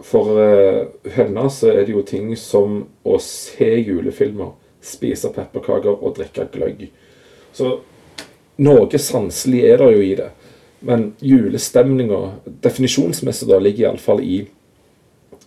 For 0.04 0.38
uh, 0.38 1.12
henne 1.16 1.50
så 1.50 1.72
er 1.74 1.86
det 1.86 1.96
jo 1.96 2.04
ting 2.06 2.30
som 2.38 2.84
å 3.04 3.18
se 3.24 3.70
julefilmer, 3.82 4.54
spise 4.82 5.32
pepperkaker 5.34 5.96
og 5.96 6.18
drikke 6.20 6.46
gløgg. 6.54 6.84
Så 7.54 7.80
noe 8.62 9.02
sanselig 9.02 9.64
er 9.66 9.82
det 9.82 9.90
jo 9.96 10.04
i 10.06 10.14
det. 10.20 10.30
Men 10.86 11.10
julestemninga, 11.20 12.20
definisjonsmessig, 12.46 13.50
da, 13.50 13.58
ligger 13.60 13.88
iallfall 13.88 14.22
i 14.22 14.44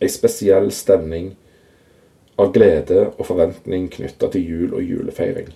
ei 0.00 0.10
spesiell 0.10 0.70
stemning 0.74 1.30
av 2.40 2.50
glede 2.54 3.06
og 3.12 3.26
forventning 3.28 3.86
knytta 3.92 4.30
til 4.32 4.46
jul 4.48 4.74
og 4.74 4.82
julefeiring. 4.82 5.50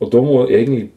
Og 0.00 0.10
da 0.12 0.22
må 0.24 0.42
egentlig 0.46 0.90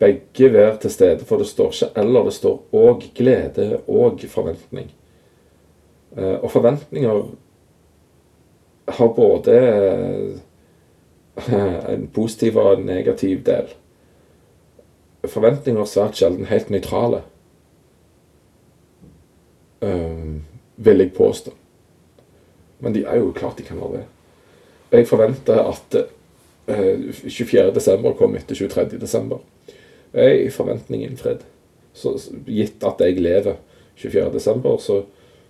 begge 0.00 0.52
være 0.52 0.76
til 0.82 0.92
stede, 0.94 1.24
for 1.24 1.38
det 1.38 1.46
står 1.46 1.72
ikke 1.72 1.90
'eller', 1.96 2.24
det 2.24 2.32
står 2.32 2.62
òg 2.72 3.10
glede 3.14 3.80
og 3.88 4.20
forventning. 4.20 4.90
Eh, 6.16 6.42
og 6.42 6.50
forventninger 6.50 7.22
har 8.88 9.12
både 9.14 9.58
eh, 9.58 10.38
en 11.94 12.08
positiv 12.14 12.58
og 12.58 12.78
en 12.78 12.86
negativ 12.86 13.44
del. 13.46 13.68
Forventninger 15.28 15.80
er 15.80 15.88
svært 15.88 16.18
sjelden 16.18 16.48
helt 16.48 16.70
nøytrale, 16.72 17.20
um, 19.84 20.40
vil 20.76 21.04
jeg 21.04 21.12
påstå. 21.12 21.52
Men 22.80 22.96
de 22.96 23.04
er 23.04 23.20
jo 23.20 23.34
klart 23.36 23.58
de 23.58 23.66
kan 23.66 23.80
være 23.80 24.00
det. 24.00 24.06
Jeg 24.96 25.08
forventer 25.08 25.60
at 25.60 25.96
uh, 26.00 26.04
24.12. 27.28 28.12
kom 28.16 28.36
etter 28.36 28.56
23.12. 28.56 29.38
Jeg 30.12 30.24
er 30.24 30.46
i 30.46 30.50
forventning 30.50 31.04
innfridd. 31.04 31.44
Gitt 32.48 32.84
at 32.86 33.04
jeg 33.04 33.20
lever 33.20 33.60
24.12., 34.00 34.78
så, 34.80 35.02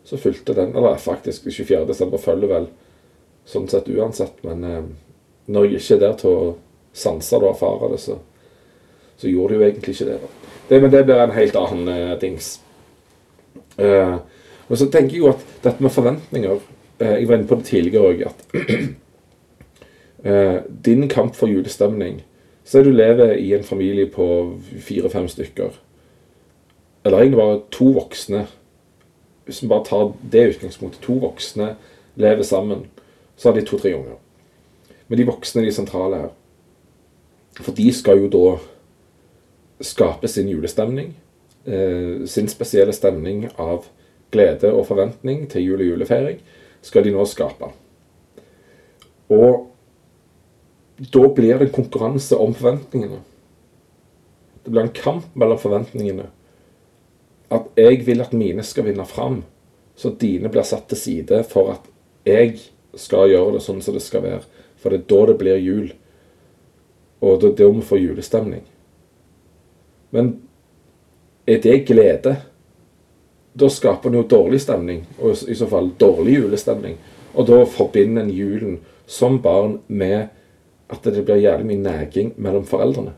så 0.04 0.16
fulgte 0.16 0.54
den 0.54 0.74
Eller 0.76 0.96
faktisk 0.96 1.46
24.12. 1.46 2.16
følger 2.18 2.48
vel 2.48 2.66
sånn 3.44 3.68
sett 3.68 3.88
uansett, 3.88 4.42
men 4.46 4.64
eh, 4.64 4.82
når 5.50 5.64
jeg 5.66 5.80
ikke 5.80 5.94
er 5.94 6.02
der 6.04 6.18
til 6.20 6.30
å 6.30 6.50
sanse 6.92 7.38
det 7.38 7.46
og 7.46 7.54
erfare 7.54 7.92
det, 7.92 8.00
så, 8.02 8.18
så 9.18 9.28
gjorde 9.30 9.54
det 9.54 9.58
jo 9.58 9.68
egentlig 9.68 9.94
ikke 9.94 10.10
det. 10.10 10.18
det 10.68 10.80
men 10.82 10.92
det 10.92 11.04
blir 11.08 11.22
en 11.22 11.34
helt 11.34 11.58
annen 11.58 11.88
eh, 11.94 12.16
dings. 12.20 12.52
Eh, 13.80 14.16
og 14.70 14.78
så 14.78 14.86
tenker 14.86 15.16
jeg 15.16 15.24
jo 15.24 15.32
at 15.32 15.44
dette 15.64 15.82
med 15.82 15.90
forventninger 15.90 16.58
eh, 17.00 17.14
Jeg 17.18 17.28
var 17.28 17.38
inne 17.38 17.48
på 17.50 17.58
det 17.58 17.68
tidligere 17.70 18.10
òg, 18.12 18.24
at 18.28 18.44
eh, 20.28 20.58
din 20.86 21.08
kamp 21.08 21.34
for 21.38 21.50
julestemning 21.50 22.20
så 22.64 22.78
er 22.78 22.86
du 22.86 22.92
lever 22.94 23.32
i 23.40 23.48
en 23.56 23.64
familie 23.66 24.06
på 24.06 24.24
fire-fem 24.78 25.26
stykker. 25.28 25.72
Eller 27.04 27.18
egentlig 27.18 27.40
bare 27.40 27.60
to 27.74 27.88
voksne. 27.96 28.44
Hvis 29.50 29.64
vi 29.64 29.68
bare 29.68 29.84
tar 29.88 30.12
det 30.30 30.44
utgangspunktet, 30.52 31.02
to 31.02 31.16
voksne 31.18 31.72
lever 32.14 32.46
sammen, 32.46 32.84
så 33.34 33.50
har 33.50 33.56
de 33.56 33.64
to-tre 33.66 33.96
unger. 33.96 34.14
Men 35.08 35.18
de 35.18 35.26
voksne 35.26 35.64
er 35.64 35.66
de 35.66 35.74
sentrale 35.74 36.20
her. 36.20 36.28
For 37.58 37.74
de 37.74 37.88
skal 37.90 38.20
jo 38.22 38.28
da 38.30 38.44
skape 39.82 40.30
sin 40.30 40.46
julestemning. 40.52 41.16
Eh, 41.66 42.22
sin 42.30 42.46
spesielle 42.48 42.94
stemning 42.94 43.48
av 43.58 43.88
glede 44.30 44.70
og 44.70 44.86
forventning 44.86 45.48
til 45.50 45.66
jul 45.66 45.82
og 45.82 45.90
julefeiring 45.90 46.38
skal 46.86 47.04
de 47.04 47.12
nå 47.12 47.26
skape. 47.26 47.72
Og 49.34 49.66
da 51.10 51.26
blir 51.34 51.58
det 51.58 51.68
en 51.68 51.74
konkurranse 51.74 52.38
om 52.38 52.54
forventningene. 52.54 53.18
Det 54.62 54.70
blir 54.70 54.86
en 54.86 54.94
kamp 54.94 55.34
mellom 55.34 55.58
forventningene. 55.58 56.30
At 57.50 57.70
jeg 57.76 58.04
vil 58.06 58.20
at 58.22 58.32
mine 58.36 58.62
skal 58.62 58.86
vinne 58.86 59.06
fram, 59.06 59.42
så 59.96 60.12
dine 60.20 60.48
blir 60.48 60.64
satt 60.66 60.88
til 60.88 60.98
side 60.98 61.42
for 61.50 61.74
at 61.74 61.88
jeg 62.26 62.60
skal 62.94 63.30
gjøre 63.30 63.56
det 63.56 63.64
sånn 63.64 63.82
som 63.82 63.96
det 63.96 64.04
skal 64.04 64.24
være. 64.24 64.44
For 64.80 64.92
det 64.92 65.02
er 65.02 65.08
da 65.10 65.24
det 65.30 65.38
blir 65.40 65.60
jul. 65.60 65.90
Og 67.20 67.40
det 67.40 67.50
er 67.50 67.58
da 67.58 67.72
vi 67.74 67.82
får 67.84 68.00
julestemning. 68.00 68.62
Men 70.10 70.32
er 71.46 71.60
det 71.62 71.84
glede? 71.86 72.36
Da 73.52 73.68
skaper 73.68 74.10
en 74.10 74.20
jo 74.20 74.26
dårlig 74.30 74.60
stemning, 74.62 75.02
og 75.18 75.34
i 75.50 75.56
så 75.58 75.66
fall 75.68 75.90
dårlig 75.98 76.38
julestemning. 76.38 76.96
Og 77.34 77.46
da 77.50 77.64
forbinder 77.66 78.22
en 78.22 78.34
julen 78.34 78.78
som 79.10 79.40
barn 79.42 79.80
med 79.86 80.30
at 80.90 81.04
det 81.04 81.24
blir 81.24 81.42
jævlig 81.42 81.66
mye 81.66 81.82
neging 81.82 82.32
mellom 82.36 82.64
foreldrene. 82.66 83.12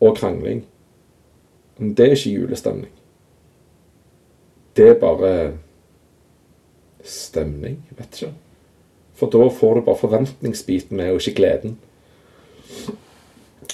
Og 0.00 0.16
krangling. 0.16 0.64
Men 1.78 1.94
det 1.94 2.06
er 2.06 2.16
ikke 2.16 2.34
julestemning. 2.40 2.90
Det 4.76 4.88
er 4.88 5.00
bare 5.00 5.32
stemning. 7.04 7.78
Vet 7.98 8.22
ikke. 8.22 8.32
For 9.14 9.30
da 9.30 9.48
får 9.50 9.74
du 9.74 9.86
bare 9.86 10.00
forventningsbiten 10.00 10.96
med, 10.96 11.12
og 11.12 11.22
ikke 11.22 11.38
gleden. 11.38 11.78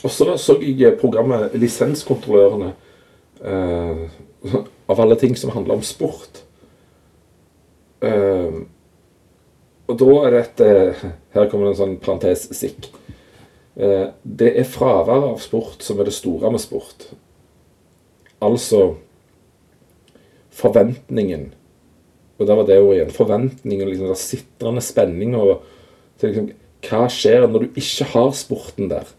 Og 0.05 0.11
så 0.11 0.37
så 0.37 0.57
jeg 0.61 0.99
programmet 1.01 1.55
Lisenskontrollørene. 1.55 2.73
Eh, 3.45 4.05
av 4.87 5.01
alle 5.01 5.17
ting 5.17 5.37
som 5.37 5.51
handler 5.51 5.75
om 5.75 5.83
sport. 5.83 6.43
Eh, 8.01 8.61
og 9.91 9.99
da 10.01 10.13
er 10.25 10.35
dette 10.39 10.69
Her 11.35 11.49
kommer 11.51 11.69
det 11.69 11.75
en 11.75 11.81
sånn 11.81 11.99
parentes 12.01 12.47
sikk. 12.57 12.89
Eh, 13.77 14.09
det 14.25 14.55
er 14.59 14.69
fraværet 14.69 15.29
av 15.35 15.41
sport 15.43 15.85
som 15.85 16.01
er 16.01 16.09
det 16.09 16.17
store 16.17 16.51
med 16.53 16.63
sport. 16.63 17.11
Altså 18.41 18.97
forventningen. 20.61 21.49
Og 22.41 22.49
der 22.49 22.57
var 22.57 22.69
det 22.69 22.81
ordet 22.81 22.99
igjen. 22.99 23.15
Forventningen, 23.15 23.89
liksom, 23.89 24.11
den 24.13 24.21
sitrende 24.21 24.85
spenninga. 24.85 25.43
Liksom, 26.23 26.51
hva 26.87 27.03
skjer 27.13 27.47
når 27.49 27.67
du 27.67 27.81
ikke 27.83 28.09
har 28.15 28.31
sporten 28.37 28.89
der? 28.93 29.11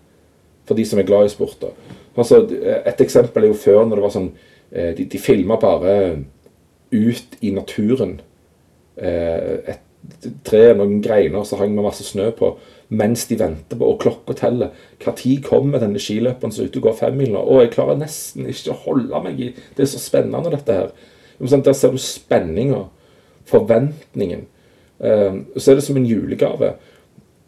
For 0.66 0.78
de 0.78 0.86
som 0.88 1.02
er 1.02 1.08
glad 1.10 1.28
i 1.28 1.34
sport. 1.34 1.68
Altså, 2.16 2.42
et 2.86 3.02
eksempel 3.04 3.46
er 3.46 3.54
jo 3.54 3.62
før 3.62 3.86
når 3.86 3.98
det 3.98 4.04
var 4.04 4.14
sånn 4.16 4.32
eh, 4.72 4.92
De, 4.98 5.06
de 5.10 5.20
filma 5.22 5.58
bare 5.62 5.94
ut 6.92 7.38
i 7.42 7.54
naturen. 7.56 8.18
Eh, 9.00 9.72
et 9.72 10.28
tre, 10.46 10.64
noen 10.78 11.02
greiner 11.04 11.46
som 11.48 11.62
hang 11.62 11.74
med 11.76 11.86
masse 11.86 12.06
snø 12.08 12.32
på, 12.36 12.56
mens 12.92 13.28
de 13.30 13.38
venter 13.40 13.80
på, 13.80 13.88
og 13.88 14.02
klokka 14.02 14.36
teller. 14.38 14.74
Når 15.04 15.44
kommer 15.46 15.82
denne 15.82 16.02
skiløperen 16.02 16.52
som 16.52 16.66
er 16.66 16.72
ute 16.72 16.82
og 16.82 16.90
går 16.90 16.98
femmila? 17.00 17.44
Å, 17.44 17.62
jeg 17.64 17.74
klarer 17.76 18.02
nesten 18.02 18.50
ikke 18.52 18.74
å 18.74 18.82
holde 18.88 19.24
meg 19.24 19.40
i 19.40 19.52
Det 19.54 19.86
er 19.86 19.92
så 19.94 20.02
spennende, 20.02 20.52
dette 20.52 20.78
her. 20.78 20.92
Der 21.42 21.74
ser 21.74 21.92
du 21.92 21.98
spenninga, 21.98 22.84
forventningen. 23.50 24.46
Ehm, 25.02 25.46
så 25.58 25.72
er 25.72 25.76
det 25.76 25.84
som 25.84 25.98
en 25.98 26.06
julegave. 26.06 26.74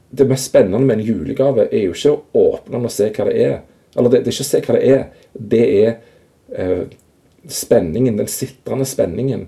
Det 0.09 0.27
mest 0.29 0.49
spennende 0.49 0.85
med 0.85 0.99
en 0.99 1.05
julegave 1.05 1.67
er 1.71 1.85
jo 1.85 1.93
ikke 1.93 2.11
å 2.13 2.23
åpne 2.33 2.77
den 2.77 2.89
og 2.89 2.93
se 2.93 3.09
hva 3.13 3.27
det 3.29 3.35
er. 3.41 3.59
Eller 3.95 4.09
det, 4.09 4.23
det 4.23 4.31
er 4.31 4.35
ikke 4.35 4.47
å 4.47 4.49
se 4.49 4.61
hva 4.65 4.77
det 4.77 4.89
er. 4.89 5.03
Det 5.33 5.63
er 5.83 5.91
eh, 6.57 6.83
spenningen, 7.49 8.17
den 8.17 8.31
sitrende 8.31 8.85
spenningen 8.89 9.47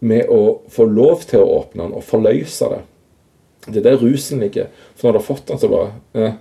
med 0.00 0.30
å 0.30 0.60
få 0.70 0.86
lov 0.88 1.26
til 1.28 1.42
å 1.42 1.50
åpne 1.58 1.84
den 1.84 1.96
og 1.98 2.06
forløse 2.06 2.70
det. 2.72 2.82
Det 3.68 3.80
er 3.80 3.88
der 3.90 4.00
rusen 4.00 4.40
ligger. 4.40 4.70
For 4.96 5.08
når 5.08 5.18
du 5.18 5.20
har 5.20 5.26
fått 5.26 5.48
den, 5.50 5.60
så 5.60 5.68
bare 5.68 5.92
eh. 6.16 6.36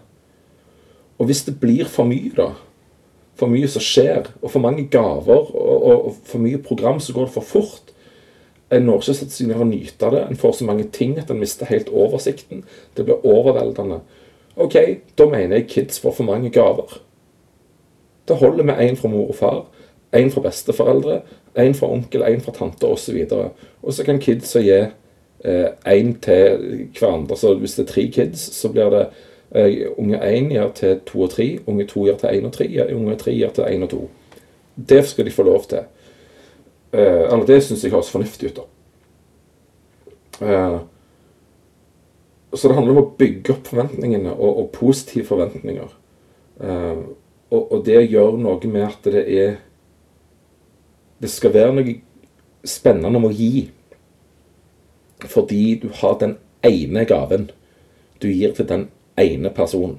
Og 1.17 1.27
hvis 1.27 1.43
det 1.47 1.57
blir 1.59 1.89
for 1.89 2.05
mye, 2.07 2.29
da, 2.37 2.51
for 3.37 3.51
mye 3.51 3.69
som 3.69 3.83
skjer, 3.83 4.31
og 4.41 4.51
for 4.51 4.63
mange 4.63 4.87
gaver, 4.91 5.51
og, 5.53 5.75
og, 5.77 6.05
og 6.09 6.15
for 6.25 6.41
mye 6.41 6.59
program, 6.63 6.99
så 6.99 7.13
går 7.13 7.27
det 7.27 7.35
for 7.35 7.45
fort. 7.45 7.93
En 8.73 8.83
når 8.83 9.01
ikke 9.03 9.15
sett 9.15 9.31
seg 9.31 9.47
ned 9.47 9.61
og 9.63 9.69
nyte 9.69 10.09
det. 10.11 10.23
En 10.27 10.39
får 10.39 10.57
så 10.57 10.67
mange 10.67 10.87
ting 10.91 11.15
at 11.21 11.29
en 11.31 11.39
mister 11.39 11.69
helt 11.69 11.89
oversikten. 11.93 12.65
Det 12.97 13.05
blir 13.07 13.23
overveldende. 13.23 14.01
OK, 14.57 14.75
da 15.17 15.27
mener 15.29 15.61
jeg 15.61 15.69
kids 15.71 16.01
får 16.03 16.17
for 16.17 16.27
mange 16.27 16.51
gaver. 16.51 16.97
Det 18.27 18.35
holder 18.41 18.67
med 18.67 18.81
én 18.83 18.97
fra 18.99 19.07
mor 19.07 19.29
og 19.31 19.35
far. 19.35 19.61
En 20.15 20.31
fra 20.31 20.41
besteforeldre, 20.41 21.21
en 21.55 21.75
fra 21.75 21.91
onkel, 21.91 22.23
en 22.27 22.41
fra 22.41 22.51
tante 22.55 22.87
osv. 22.87 23.23
Og 23.83 23.93
så 23.93 24.03
kan 24.03 24.19
kidsa 24.19 24.59
gi 24.59 24.81
én 24.81 26.09
eh, 26.09 26.19
til 26.21 26.89
hverandre. 26.99 27.37
Så 27.37 27.53
hvis 27.55 27.77
det 27.77 27.85
er 27.85 27.93
tre 27.93 28.07
kids, 28.11 28.49
så 28.55 28.71
blir 28.73 28.89
det 28.91 29.05
unge 29.51 30.17
1 30.19 30.49
gjør 30.51 30.71
til 30.75 30.99
2 31.07 31.21
og 31.23 31.29
3, 31.31 31.45
unge 31.67 31.85
2 31.87 32.05
gjør 32.05 32.17
til 32.21 32.39
1 32.39 32.45
og 32.45 32.53
3, 32.53 32.67
unge 32.95 33.15
3 33.15 33.35
gjør 33.35 33.53
til 33.55 33.63
1 33.67 33.83
og 33.83 33.89
2. 33.89 34.01
Det 34.89 35.05
skal 35.07 35.25
de 35.25 35.31
få 35.31 35.43
lov 35.43 35.63
til. 35.69 35.85
Eh, 36.91 37.23
eller 37.27 37.45
det 37.45 37.63
syns 37.63 37.83
jeg 37.83 37.91
høres 37.91 38.11
fornuftig 38.11 38.51
ut, 38.51 38.59
da. 38.59 38.65
Eh, 40.47 40.79
så 42.53 42.67
det 42.67 42.75
handler 42.77 42.95
om 42.95 43.01
å 43.03 43.15
bygge 43.19 43.53
opp 43.53 43.67
forventningene, 43.67 44.33
og, 44.33 44.61
og 44.61 44.69
positive 44.75 45.27
forventninger. 45.27 45.95
Eh, 46.63 47.01
og, 47.51 47.61
og 47.61 47.81
det 47.85 48.05
gjør 48.07 48.37
noe 48.39 48.71
med 48.71 48.85
at 48.87 49.07
det 49.07 49.23
er 49.23 49.57
Det 51.17 51.29
skal 51.33 51.53
være 51.53 51.73
noe 51.73 51.93
spennende 52.67 53.17
om 53.17 53.25
å 53.25 53.33
gi. 53.33 53.71
Fordi 55.25 55.79
du 55.81 55.87
har 55.97 56.19
den 56.21 56.35
ene 56.61 57.07
gaven 57.09 57.47
du 58.21 58.27
gir 58.29 58.53
til 58.53 58.67
den 58.69 58.83
ene 59.17 59.49
personen. 59.53 59.97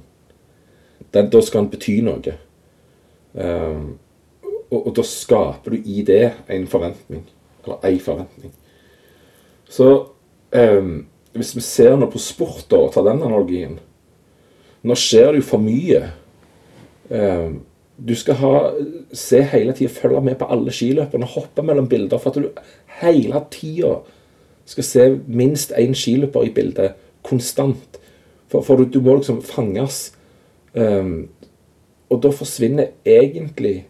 Den, 1.15 1.31
da 1.33 1.41
skal 1.45 1.65
den 1.65 1.73
bety 1.73 1.99
noe. 2.05 2.35
Um, 3.33 3.99
og, 4.69 4.81
og, 4.81 4.93
da 4.97 5.05
skaper 5.07 5.75
du 5.75 5.85
i 5.85 6.03
det 6.07 6.25
en 6.53 6.67
forventning. 6.69 7.25
Eller 7.65 7.87
ei 7.89 8.01
forventning. 8.03 8.53
Så 9.69 9.89
um, 10.53 10.93
hvis 11.37 11.55
vi 11.57 11.65
ser 11.65 11.97
nå 11.97 12.09
på 12.11 12.21
sport, 12.23 12.73
og 12.73 12.93
tar 12.93 13.07
den 13.07 13.23
analogien 13.23 13.79
Nå 14.87 14.95
skjer 14.95 15.33
det 15.33 15.41
jo 15.41 15.49
for 15.49 15.63
mye. 15.63 16.05
Um, 17.11 17.59
du 17.99 18.15
skal 18.15 18.37
ha, 18.39 18.53
se 19.13 19.41
hele 19.51 19.73
tida, 19.75 19.91
følge 19.91 20.21
med 20.23 20.37
på 20.39 20.47
alle 20.47 20.71
skiløperne, 20.73 21.27
hoppe 21.27 21.65
mellom 21.67 21.89
bilder. 21.91 22.21
For 22.23 22.31
at 22.31 22.39
du 22.39 22.63
hele 23.01 23.41
tida 23.51 23.97
skal 24.69 24.87
se 24.87 25.07
minst 25.27 25.75
én 25.75 25.97
skiløper 25.99 26.47
i 26.47 26.53
bildet 26.55 26.95
konstant. 27.27 27.99
For, 28.49 28.65
for 28.65 28.81
du, 28.81 28.89
du, 28.89 29.01
må 29.05 29.19
liksom 29.19 29.43
fanges. 29.45 30.09
Um, 30.75 31.29
og 32.09 32.23
da 32.25 32.33
forsvinner 32.33 32.93
egentlig 33.05 33.83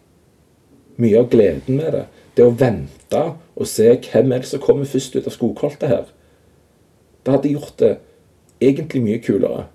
mye 0.99 1.19
av 1.21 1.29
gleden 1.31 1.79
med 1.79 1.93
det. 1.95 2.05
Det 2.35 2.45
å 2.47 2.55
vente 2.55 3.23
og 3.55 3.67
se 3.67 3.89
hvem 4.03 4.33
er 4.35 4.43
det 4.43 4.51
som 4.51 4.63
kommer 4.63 4.87
først 4.87 5.15
ut 5.15 5.27
av 5.27 5.35
skogholtet 5.35 5.91
her. 5.91 6.09
Det 7.23 7.35
hadde 7.35 7.53
gjort 7.53 7.75
det 7.79 7.93
egentlig 8.63 9.01
mye 9.03 9.21
kulere, 9.23 9.65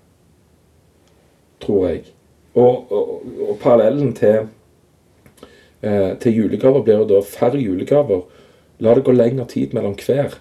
tror 1.61 1.87
jeg. 1.89 2.05
Og, 2.55 2.91
og, 2.93 3.25
og 3.49 3.57
parallellen 3.61 4.13
til, 4.17 4.47
eh, 5.81 6.13
til 6.21 6.39
julegaver 6.39 6.85
blir 6.85 7.01
jo 7.01 7.09
da 7.09 7.21
færre 7.25 7.61
julegaver. 7.61 8.23
La 8.79 8.93
det 8.95 9.05
gå 9.05 9.13
lengre 9.13 9.47
tid 9.49 9.73
mellom 9.73 9.97
hver. 9.99 10.37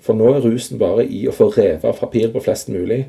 For 0.00 0.16
nå 0.16 0.32
er 0.34 0.44
rusen 0.44 0.80
bare 0.80 1.06
i 1.08 1.24
å 1.26 1.34
få 1.34 1.48
revet 1.56 1.84
av 1.88 2.00
papir 2.00 2.30
på 2.32 2.42
flest 2.44 2.70
mulig 2.72 3.06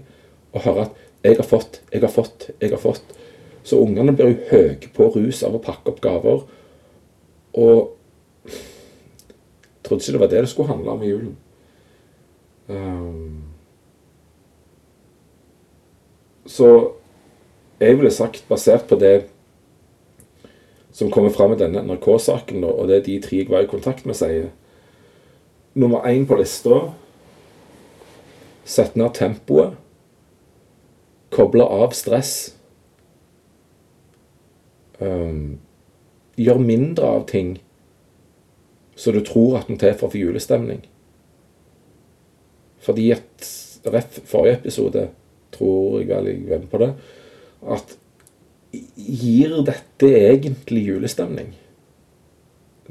og 0.53 0.61
høre 0.61 0.81
at 0.81 0.91
'jeg 1.23 1.35
har 1.35 1.43
fått, 1.43 1.81
jeg 1.91 2.01
har 2.01 2.09
fått, 2.09 2.49
jeg 2.61 2.69
har 2.69 2.77
fått'. 2.77 3.15
Så 3.63 3.75
ungene 3.75 4.15
blir 4.15 4.27
jo 4.27 4.43
høye 4.51 4.89
på 4.93 5.09
rus 5.15 5.43
av 5.43 5.55
å 5.55 5.63
pakke 5.63 5.91
opp 5.91 6.01
gaver. 6.01 6.43
Og 7.53 7.97
jeg 8.45 8.53
trodde 9.83 10.01
ikke 10.01 10.11
det 10.11 10.19
var 10.19 10.27
det 10.27 10.41
det 10.41 10.49
skulle 10.49 10.67
handle 10.67 10.91
om 10.91 11.03
i 11.03 11.09
julen. 11.09 11.37
Um, 12.67 13.43
så 16.45 16.91
jeg 17.79 17.97
ville 17.97 18.11
sagt, 18.11 18.45
basert 18.49 18.87
på 18.87 18.95
det 18.95 19.27
som 20.91 21.11
kommer 21.11 21.29
fram 21.29 21.53
i 21.53 21.59
denne 21.59 21.83
NRK-saken, 21.85 22.63
og 22.63 22.87
det 22.87 23.03
de 23.05 23.19
tre 23.21 23.43
jeg 23.43 23.49
var 23.51 23.65
i 23.65 23.69
kontakt 23.69 24.05
med, 24.05 24.17
sier 24.17 24.49
nummer 25.77 26.07
én 26.09 26.25
på 26.27 26.39
lista 26.39 26.87
Sett 28.67 28.97
ned 28.99 29.13
tempoet. 29.15 29.77
Koble 31.37 31.65
av 31.69 31.93
stress. 31.93 32.33
Um, 34.97 35.59
gjør 36.37 36.61
mindre 36.63 37.09
av 37.19 37.27
ting 37.29 37.57
som 38.97 39.13
du 39.13 39.21
tror 39.21 39.59
at 39.59 39.69
den 39.69 39.77
til 39.77 39.93
for 39.99 40.17
julestemning. 40.17 40.81
Fordi 42.81 43.11
at 43.13 43.53
Ref 43.87 44.17
forrige 44.27 44.57
episode, 44.57 45.05
tror 45.53 46.01
jeg 46.01 46.09
vel 46.09 46.25
jeg 46.27 46.49
var 46.49 46.65
på 46.71 46.79
det, 46.81 46.89
at 47.71 47.93
gir 48.97 49.53
dette 49.67 50.09
egentlig 50.09 50.81
julestemning? 50.89 51.53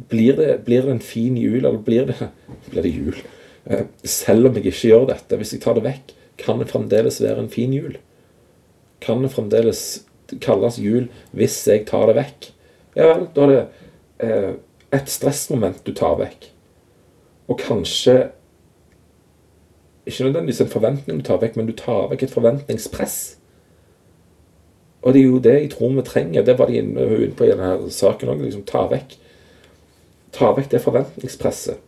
Blir 0.09 0.39
det, 0.39 0.49
blir 0.65 0.87
det, 0.87 0.95
en 0.95 1.05
fin 1.05 1.37
jul, 1.37 1.65
eller 1.65 1.83
blir 1.85 2.09
det, 2.09 2.31
blir 2.71 2.87
det 2.87 2.95
jul? 2.95 3.19
Eh, 3.67 3.85
selv 4.05 4.49
om 4.49 4.57
jeg 4.57 4.71
ikke 4.71 4.93
gjør 4.93 5.09
dette, 5.11 5.37
hvis 5.37 5.53
jeg 5.57 5.65
tar 5.65 5.77
det 5.77 5.85
vekk, 5.85 6.15
kan 6.41 6.61
det 6.61 6.71
fremdeles 6.71 7.21
være 7.25 7.45
en 7.45 7.53
fin 7.53 7.75
jul? 7.75 7.97
Kan 9.01 9.23
det 9.25 9.33
fremdeles 9.35 9.83
kalles 10.43 10.79
jul 10.83 11.07
hvis 11.37 11.59
jeg 11.69 11.87
tar 11.89 12.09
det 12.11 12.17
vekk? 12.19 12.51
Ja 12.97 13.11
vel, 13.13 13.27
da 13.37 13.45
er 13.45 13.53
det 13.53 13.63
eh, 14.25 14.53
et 14.97 15.11
stressmoment 15.13 15.83
du 15.87 15.93
tar 15.97 16.17
vekk. 16.21 16.49
Og 17.53 17.61
kanskje 17.61 18.17
ikke 20.07 20.29
nødvendigvis 20.29 20.63
en 20.63 20.73
forventning 20.73 21.21
du 21.21 21.27
tar 21.27 21.43
vekk, 21.43 21.59
men 21.59 21.69
du 21.69 21.75
tar 21.77 22.09
vekk 22.13 22.27
et 22.27 22.35
forventningspress. 22.35 23.19
Og 25.03 25.15
det 25.15 25.21
er 25.21 25.29
jo 25.29 25.43
det 25.43 25.55
jeg 25.55 25.71
tror 25.75 25.95
vi 25.95 26.03
trenger. 26.07 26.43
Det 26.47 26.57
var 26.59 26.71
de 26.71 26.81
inne, 26.81 27.31
på 27.37 27.47
i 27.47 27.53
denne 27.53 27.91
saken 27.95 28.33
òg. 28.33 28.43
Liksom, 28.43 28.65
ta 28.67 28.87
vekk 28.91 29.19
ta 30.37 30.53
vekk 30.57 30.71
det 30.71 30.83
forventningspresset. 30.85 31.79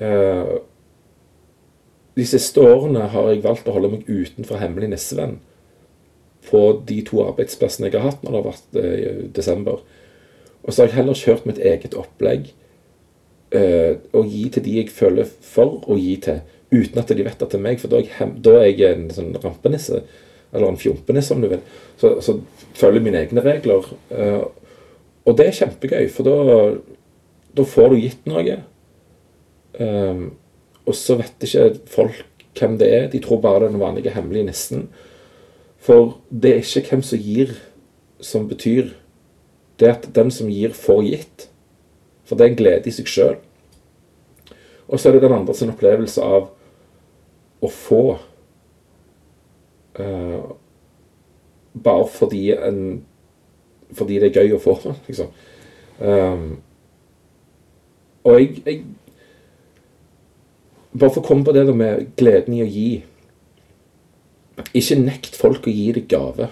Eh, 0.00 0.52
de 2.20 2.26
siste 2.28 2.60
årene 2.60 3.08
har 3.14 3.30
jeg 3.30 3.44
valgt 3.44 3.68
å 3.70 3.74
holde 3.74 3.94
meg 3.94 4.08
utenfor 4.08 4.60
Hemmelig 4.60 4.92
nissevenn 4.92 5.38
på 6.50 6.60
de 6.88 7.00
to 7.06 7.20
arbeidsplassene 7.24 7.88
jeg 7.88 7.96
har 7.96 8.10
hatt 8.10 8.22
når 8.24 8.32
det 8.32 8.38
har 8.38 8.48
vært 8.48 8.78
eh, 8.80 9.20
desember. 9.36 9.82
Og 10.60 10.72
så 10.72 10.82
har 10.82 10.90
jeg 10.90 10.98
heller 10.98 11.18
kjørt 11.18 11.46
mitt 11.48 11.60
eget 11.60 11.96
opplegg 11.98 12.50
eh, 13.56 14.00
og 14.16 14.32
gi 14.32 14.46
til 14.52 14.64
de 14.66 14.78
jeg 14.80 14.92
føler 14.94 15.28
for 15.28 15.84
å 15.88 15.98
gi 16.00 16.16
til, 16.24 16.40
uten 16.72 17.02
at 17.02 17.12
de 17.12 17.26
vet 17.26 17.44
at 17.44 17.52
det 17.52 17.58
er 17.60 17.64
meg. 17.64 17.80
For 17.82 17.92
da 17.92 18.00
er 18.00 18.08
jeg, 18.08 18.32
da 18.44 18.56
er 18.60 18.70
jeg 18.70 18.96
en 18.96 19.06
sånn 19.16 19.32
rampenisse, 19.40 20.02
eller 20.50 20.72
en 20.72 20.80
fjompenisse 20.80 21.36
om 21.36 21.44
du 21.44 21.50
vil. 21.52 21.62
Så, 22.00 22.16
så 22.24 22.36
følger 22.78 23.04
mine 23.04 23.22
egne 23.22 23.44
regler. 23.44 23.92
Og 25.28 25.36
det 25.38 25.46
er 25.46 25.58
kjempegøy, 25.60 26.08
for 26.12 26.26
da, 26.26 26.58
da 27.56 27.66
får 27.68 27.92
du 27.92 28.00
gitt 28.00 28.28
noe. 28.30 28.56
Um, 29.80 30.24
og 30.90 30.96
så 30.98 31.16
vet 31.20 31.46
ikke 31.46 31.68
folk 31.90 32.24
hvem 32.58 32.76
det 32.80 32.88
er. 32.94 33.08
De 33.12 33.20
tror 33.22 33.40
bare 33.42 33.62
det 33.62 33.68
er 33.68 33.74
den 33.76 33.82
vanlige 33.82 34.14
hemmelige 34.14 34.48
nissen. 34.50 34.88
For 35.80 36.18
det 36.30 36.50
er 36.50 36.64
ikke 36.64 36.96
hvem 36.96 37.04
som 37.06 37.22
gir, 37.22 37.54
som 38.20 38.48
betyr. 38.50 38.90
Det 39.80 39.88
er 39.88 39.96
at 39.96 40.08
den 40.14 40.30
som 40.34 40.50
gir, 40.52 40.74
får 40.76 41.02
gitt. 41.06 41.46
For 42.24 42.36
det 42.36 42.46
er 42.46 42.52
en 42.52 42.58
glede 42.58 42.90
i 42.90 42.94
seg 42.94 43.08
sjøl. 43.08 43.38
Og 44.90 44.98
så 44.98 45.08
er 45.08 45.16
det 45.16 45.22
den 45.22 45.36
andre 45.36 45.54
sin 45.54 45.70
opplevelse 45.70 46.22
av 46.22 46.50
å 47.60 47.70
få. 47.70 48.04
Uh, 50.00 50.56
bare 51.74 52.06
fordi 52.10 52.50
en 52.56 52.82
fordi 53.94 54.20
det 54.22 54.30
er 54.30 54.44
gøy 54.44 54.54
å 54.54 54.62
få 54.62 54.76
liksom. 55.08 55.30
Um, 55.98 56.60
og 58.24 58.36
jeg, 58.36 58.62
jeg, 58.66 58.84
Bare 60.92 61.12
for 61.12 61.22
å 61.22 61.26
komme 61.26 61.46
på 61.46 61.54
det 61.54 61.66
med 61.70 62.10
gleden 62.18 62.56
i 62.56 62.64
å 62.64 62.68
gi. 62.68 62.88
Ikke 64.76 64.98
nekt 64.98 65.38
folk 65.38 65.68
å 65.68 65.74
gi 65.74 65.92
deg 65.96 66.08
gave. 66.10 66.50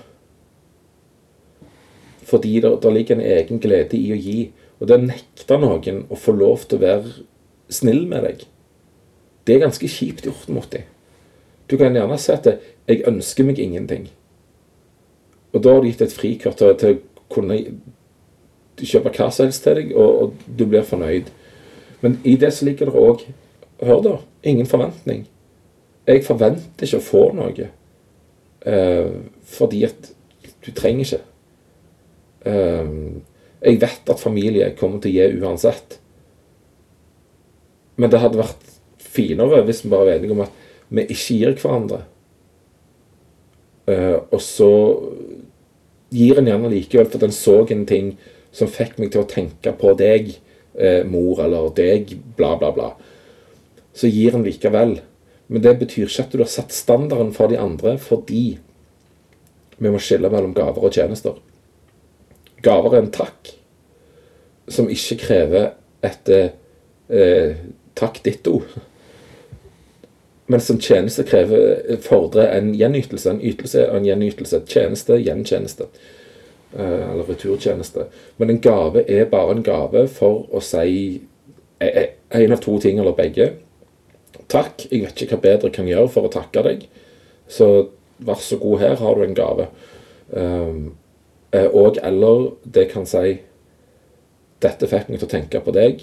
Fordi 2.29 2.61
det, 2.61 2.92
ligger 2.92 3.16
en 3.16 3.24
egen 3.24 3.61
glede 3.62 3.98
i 3.98 4.12
å 4.14 4.18
gi. 4.20 4.38
Og 4.79 4.87
det 4.87 4.98
å 4.98 5.03
nekte 5.09 5.59
noen 5.59 6.05
å 6.09 6.18
få 6.18 6.37
lov 6.37 6.68
til 6.68 6.79
å 6.79 6.85
være 6.85 7.16
snill 7.72 8.05
med 8.09 8.24
deg, 8.24 8.44
det 9.44 9.57
er 9.57 9.64
ganske 9.64 9.88
kjipt 9.90 10.29
gjort 10.29 10.48
mot 10.53 10.70
dem. 10.70 10.85
Du 11.68 11.77
kan 11.77 11.94
gjerne 11.94 12.18
si 12.18 12.33
at 12.33 12.46
'jeg 12.46 13.07
ønsker 13.07 13.44
meg 13.44 13.59
ingenting'. 13.59 14.09
Og 15.53 15.62
da 15.62 15.72
har 15.72 15.81
du 15.81 15.87
gitt 15.87 16.03
et 16.03 16.12
frikort 16.12 16.57
til, 16.57 16.74
til 16.74 16.98
kunne 17.29 17.59
kjøpe 18.77 19.11
hva 19.11 19.31
som 19.31 19.46
helst 19.46 19.64
til 19.64 19.74
deg, 19.74 19.96
og, 19.96 20.22
og, 20.22 20.35
du 20.59 20.66
blir 20.66 20.83
fornøyd. 20.83 21.31
Men 22.01 22.20
i 22.24 22.37
det 22.37 22.53
så 22.53 22.64
ligger 22.64 22.87
det 22.87 22.94
òg 22.94 23.24
Hør, 23.80 24.02
da. 24.02 24.14
Ingen 24.42 24.66
forventning. 24.66 25.26
Jeg 26.08 26.24
forventer 26.26 26.86
ikke 26.86 27.00
å 27.00 27.04
få 27.04 27.24
noe. 27.36 27.68
Eh, 28.66 29.10
fordi 29.46 29.84
at 29.86 30.12
du 30.64 30.70
trenger 30.74 31.04
ikke. 31.04 31.20
Eh, 32.48 32.92
jeg 33.62 33.80
vet 33.82 34.10
at 34.10 34.22
familie 34.22 34.72
kommer 34.78 35.02
til 35.02 35.12
å 35.12 35.16
gi 35.18 35.42
uansett. 35.42 35.98
Men 37.98 38.10
det 38.10 38.22
hadde 38.22 38.40
vært 38.40 38.68
finere 39.02 39.64
hvis 39.66 39.82
vi 39.84 39.90
bare 39.92 40.06
var 40.06 40.18
enige 40.18 40.36
om 40.36 40.44
at 40.46 40.64
vi 40.88 41.04
ikke 41.04 41.38
gir 41.40 41.58
hverandre. 41.58 42.02
Eh, 43.88 44.16
og 44.18 44.40
så 44.42 44.72
gir 46.14 46.40
en 46.40 46.48
gjerne 46.48 46.70
likevel, 46.72 47.08
for 47.10 47.20
den 47.22 47.34
så 47.34 47.60
en 47.68 47.86
ting 47.88 48.12
som 48.54 48.70
fikk 48.70 48.96
meg 49.00 49.12
til 49.12 49.24
å 49.24 49.28
tenke 49.28 49.72
på 49.76 49.92
deg, 49.98 50.34
eh, 50.78 51.02
mor, 51.04 51.42
eller 51.44 51.70
deg, 51.76 52.14
bla, 52.36 52.54
bla, 52.60 52.70
bla. 52.72 52.92
Så 53.98 54.11
gir 54.11 54.37
han 54.37 54.46
likevel. 54.46 54.98
Men 55.48 55.64
det 55.64 55.78
betyr 55.80 56.06
ikke 56.06 56.26
at 56.26 56.34
du 56.34 56.42
har 56.42 56.50
satt 56.52 56.74
standarden 56.76 57.32
for 57.34 57.50
de 57.50 57.58
andre, 57.58 57.96
fordi 57.98 58.58
vi 59.78 59.90
må 59.90 60.00
skille 60.02 60.30
mellom 60.30 60.54
gaver 60.54 60.84
og 60.84 60.94
tjenester. 60.94 61.38
Gaver 62.62 62.94
er 62.94 63.04
en 63.04 63.14
takk 63.14 63.54
som 64.68 64.90
ikke 64.92 65.16
krever 65.22 65.70
et 66.04 66.30
eh, 66.34 67.56
takk 67.98 68.20
ditto. 68.24 68.61
Men 70.48 70.61
som 70.64 70.80
tjeneste 70.80 71.24
krever 71.28 71.98
fordrer 72.04 72.54
en 72.56 72.70
gjenytelse. 72.76 73.30
En 73.30 73.42
ytelse 73.44 73.84
og 73.88 73.98
en 73.98 74.08
gjenytelse. 74.08 74.62
Tjeneste, 74.68 75.18
gjentjeneste. 75.20 75.88
Eh, 76.72 77.11
eller 77.12 77.24
returtjeneste. 77.28 78.06
Men 78.37 78.50
en 78.50 78.61
gave 78.61 79.04
er 79.11 79.28
bare 79.30 79.56
en 79.56 79.64
gave 79.64 80.06
for 80.12 80.46
å 80.52 80.61
si 80.64 81.20
eh, 81.80 81.88
eh, 81.88 82.08
en 82.42 82.52
av 82.52 82.61
to 82.64 82.78
ting, 82.80 83.00
eller 83.00 83.16
begge. 83.16 83.50
Takk, 84.48 84.87
jeg 84.88 85.04
vet 85.04 85.22
ikke 85.22 85.37
hva 85.37 85.44
bedre 85.44 85.70
kan 85.74 85.88
gjøre 85.88 86.08
for 86.12 86.28
å 86.28 86.32
takke 86.32 86.64
deg. 86.64 86.87
Så 87.48 87.68
vær 88.18 88.40
så 88.40 88.56
god, 88.61 88.80
her 88.80 88.96
har 88.96 89.14
du 89.14 89.24
en 89.24 89.37
gave. 89.37 89.68
Um, 90.30 90.96
og 91.52 91.98
eller 92.04 92.50
det 92.64 92.90
kan 92.90 93.06
si 93.08 93.38
Dette 94.61 94.88
fikk 94.90 95.06
meg 95.08 95.20
til 95.20 95.28
å 95.28 95.30
tenke 95.30 95.61
på 95.62 95.70
deg, 95.70 96.00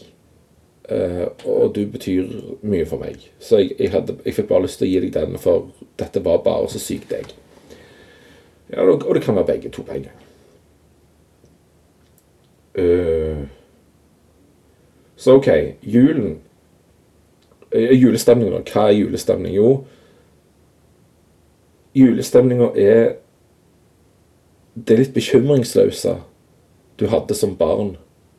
uh, 0.87 1.25
og 1.43 1.73
du 1.75 1.81
betyr 1.91 2.29
mye 2.63 2.85
for 2.87 3.03
meg. 3.03 3.25
Så 3.43 3.59
jeg, 3.59 3.73
jeg, 3.81 3.91
hadde, 3.91 4.15
jeg, 4.23 4.35
fikk 4.37 4.47
bare 4.47 4.63
lyst 4.63 4.79
til 4.79 4.87
å 4.87 4.91
gi 4.93 5.01
deg 5.03 5.11
den, 5.17 5.35
for 5.43 5.65
dette 5.99 6.21
var 6.23 6.39
bare 6.45 6.69
så 6.71 6.79
sykt 6.79 7.11
deg. 7.11 7.33
Ja, 8.71 8.85
og 8.85 9.11
det 9.11 9.25
kan 9.25 9.35
være 9.35 9.49
begge 9.49 9.73
to 9.75 9.83
på 9.83 9.97
en 9.97 10.07
gang. 10.07 10.23
Uh, 12.79 13.43
så 15.19 15.35
OK, 15.35 15.51
julen 15.83 16.37
uh, 17.75 18.53
da. 18.53 18.61
Hva 18.71 18.87
er 18.89 18.97
julestemning? 18.97 19.55
Jo, 19.55 19.69
julestemninga 21.95 22.71
er 22.75 23.15
det 24.75 24.97
litt 24.99 25.13
bekymringsløse 25.15 26.17
du 26.99 27.07
hadde 27.11 27.35
som 27.35 27.55
barn 27.59 27.95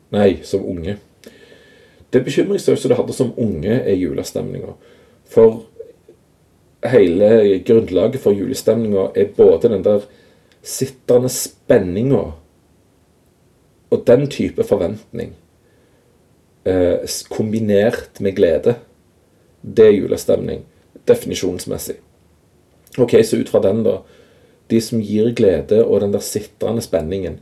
Nei, 0.07 0.37
som 0.47 0.61
unge. 0.63 0.93
Det 2.13 2.21
bekymringsløse 2.23 2.87
du 2.87 2.93
hadde 2.95 3.11
som 3.11 3.33
unge, 3.35 3.73
er 3.75 3.97
julestemninga. 3.99 4.77
For 5.27 5.65
hele 6.87 7.59
grunnlaget 7.67 8.21
for 8.23 8.31
julestemninga 8.31 9.09
er 9.19 9.33
både 9.35 9.73
den 9.73 9.83
der 9.83 10.05
sittende 10.63 11.27
spenninga 11.31 12.21
og 13.91 14.03
den 14.07 14.27
type 14.31 14.63
forventning 14.67 15.33
eh, 16.67 17.03
kombinert 17.31 18.21
med 18.23 18.35
glede. 18.35 18.75
Det 19.61 19.85
er 19.85 19.97
julestemning, 19.97 20.65
definisjonsmessig. 21.07 21.97
Ok, 22.97 23.15
Så 23.23 23.37
ut 23.37 23.49
fra 23.49 23.61
den, 23.61 23.83
da 23.83 23.99
de 24.69 24.81
som 24.81 25.01
gir 25.01 25.31
glede, 25.35 25.85
og 25.85 26.01
den 26.01 26.13
der 26.13 26.23
sitrende 26.23 26.81
spenningen, 26.83 27.39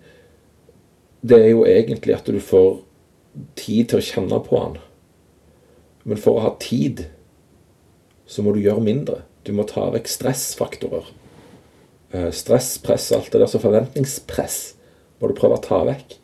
det 1.25 1.39
er 1.41 1.49
jo 1.49 1.65
egentlig 1.65 2.13
at 2.13 2.27
du 2.27 2.39
får 2.39 2.83
tid 3.57 3.89
til 3.89 3.99
å 3.99 4.05
kjenne 4.05 4.39
på 4.45 4.59
den. 4.59 4.75
Men 6.05 6.21
for 6.21 6.37
å 6.37 6.43
ha 6.45 6.51
tid, 6.61 7.07
så 8.29 8.45
må 8.45 8.53
du 8.53 8.61
gjøre 8.61 8.83
mindre. 8.85 9.23
Du 9.45 9.53
må 9.57 9.65
ta 9.65 9.87
vekk 9.93 10.09
stressfaktorer. 10.09 11.07
Eh, 12.13 12.29
stress, 12.33 12.75
press, 12.81 13.09
alt 13.13 13.31
det 13.33 13.41
der. 13.41 13.49
Så 13.49 13.61
forventningspress 13.61 14.59
må 15.19 15.29
du 15.29 15.35
prøve 15.37 15.57
å 15.57 15.65
ta 15.65 15.81
vekk. 15.87 16.19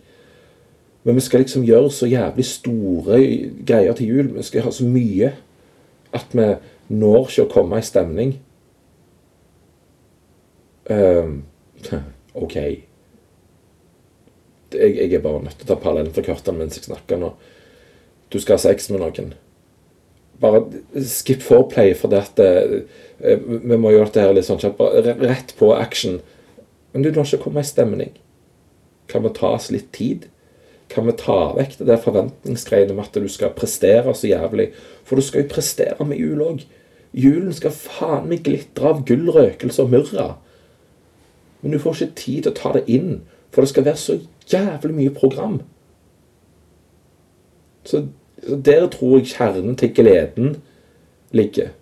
Men 1.04 1.17
vi 1.17 1.25
skal 1.25 1.41
liksom 1.41 1.65
gjøre 1.65 1.89
så 1.93 2.10
jævlig 2.10 2.45
store 2.45 3.21
greier 3.65 3.97
til 3.97 4.13
jul. 4.13 4.34
Vi 4.38 4.45
skal 4.45 4.67
ha 4.67 4.73
så 4.73 4.86
mye 4.86 5.34
at 6.15 6.34
vi 6.36 6.47
når 6.91 7.30
ikke 7.30 7.45
å 7.45 7.52
komme 7.52 7.80
i 7.80 7.86
stemning. 7.86 8.34
Um, 10.91 11.43
OK. 12.43 12.58
Jeg, 14.71 14.95
jeg, 14.95 15.13
er 15.13 15.24
bare 15.24 15.43
nødt 15.43 15.58
til 15.60 15.67
å 15.67 15.71
ta 15.74 15.80
parallellen 15.80 16.13
fra 16.15 16.24
kortene 16.26 16.63
mens 16.63 16.78
jeg 16.80 16.88
snakker 16.88 17.19
nå. 17.19 17.34
Du 18.32 18.39
skal 18.39 18.58
ha 18.58 18.63
sex 18.63 18.89
med 18.91 19.04
noen. 19.04 19.34
Bare 20.41 20.63
skip 21.06 21.43
foreplay, 21.45 21.93
for 21.97 22.12
det 22.12 22.21
at 22.24 22.39
uh, 22.41 22.80
vi 23.21 23.78
må 23.78 23.91
gjøre 23.93 24.10
dette 24.10 24.36
litt 24.36 24.47
sånn 24.47 24.62
kjapt. 24.62 24.82
Rett 25.21 25.56
på 25.60 25.74
action. 25.76 26.19
Men 26.91 27.04
du, 27.06 27.12
når 27.12 27.28
ikke 27.28 27.38
ikke 27.38 27.45
komme 27.45 27.63
i 27.63 27.67
stemning. 27.71 28.13
Kan 29.12 29.24
vi 29.26 29.34
ta 29.36 29.54
oss 29.56 29.69
litt 29.71 29.91
tid? 29.95 30.28
Kan 30.91 31.08
vi 31.08 31.15
ta 31.15 31.39
vekk 31.56 31.77
det 31.80 31.88
der 31.88 32.01
forventningsgreiene 32.04 32.95
med 32.97 33.08
at 33.08 33.19
du 33.23 33.27
skal 33.32 33.54
prestere 33.56 34.13
så 34.15 34.27
jævlig? 34.27 34.71
For 35.08 35.15
du 35.15 35.23
skal 35.23 35.45
jo 35.45 35.54
prestere 35.54 36.08
med 36.08 36.19
jul 36.19 36.41
òg. 36.43 36.63
Julen 37.12 37.54
skal 37.56 37.75
faen 37.75 38.27
meg 38.32 38.43
glitre 38.45 38.91
av 38.91 39.04
gull, 39.08 39.27
røkelse 39.32 39.84
og 39.84 39.91
myrra. 39.91 40.27
Men 41.62 41.75
du 41.75 41.80
får 41.80 42.01
ikke 42.01 42.19
tid 42.23 42.43
til 42.43 42.51
å 42.51 42.58
ta 42.58 42.71
det 42.75 42.86
inn, 42.91 43.21
for 43.51 43.63
det 43.63 43.71
skal 43.71 43.86
være 43.86 43.99
så 43.99 44.17
jævlig 44.51 44.95
mye 44.95 45.13
program. 45.15 45.60
Så, 47.88 48.06
der 48.41 48.88
tror 48.91 49.19
jeg 49.19 49.34
kjernen 49.36 49.75
til 49.77 49.93
gleden 49.95 50.56
ligger. 51.32 51.75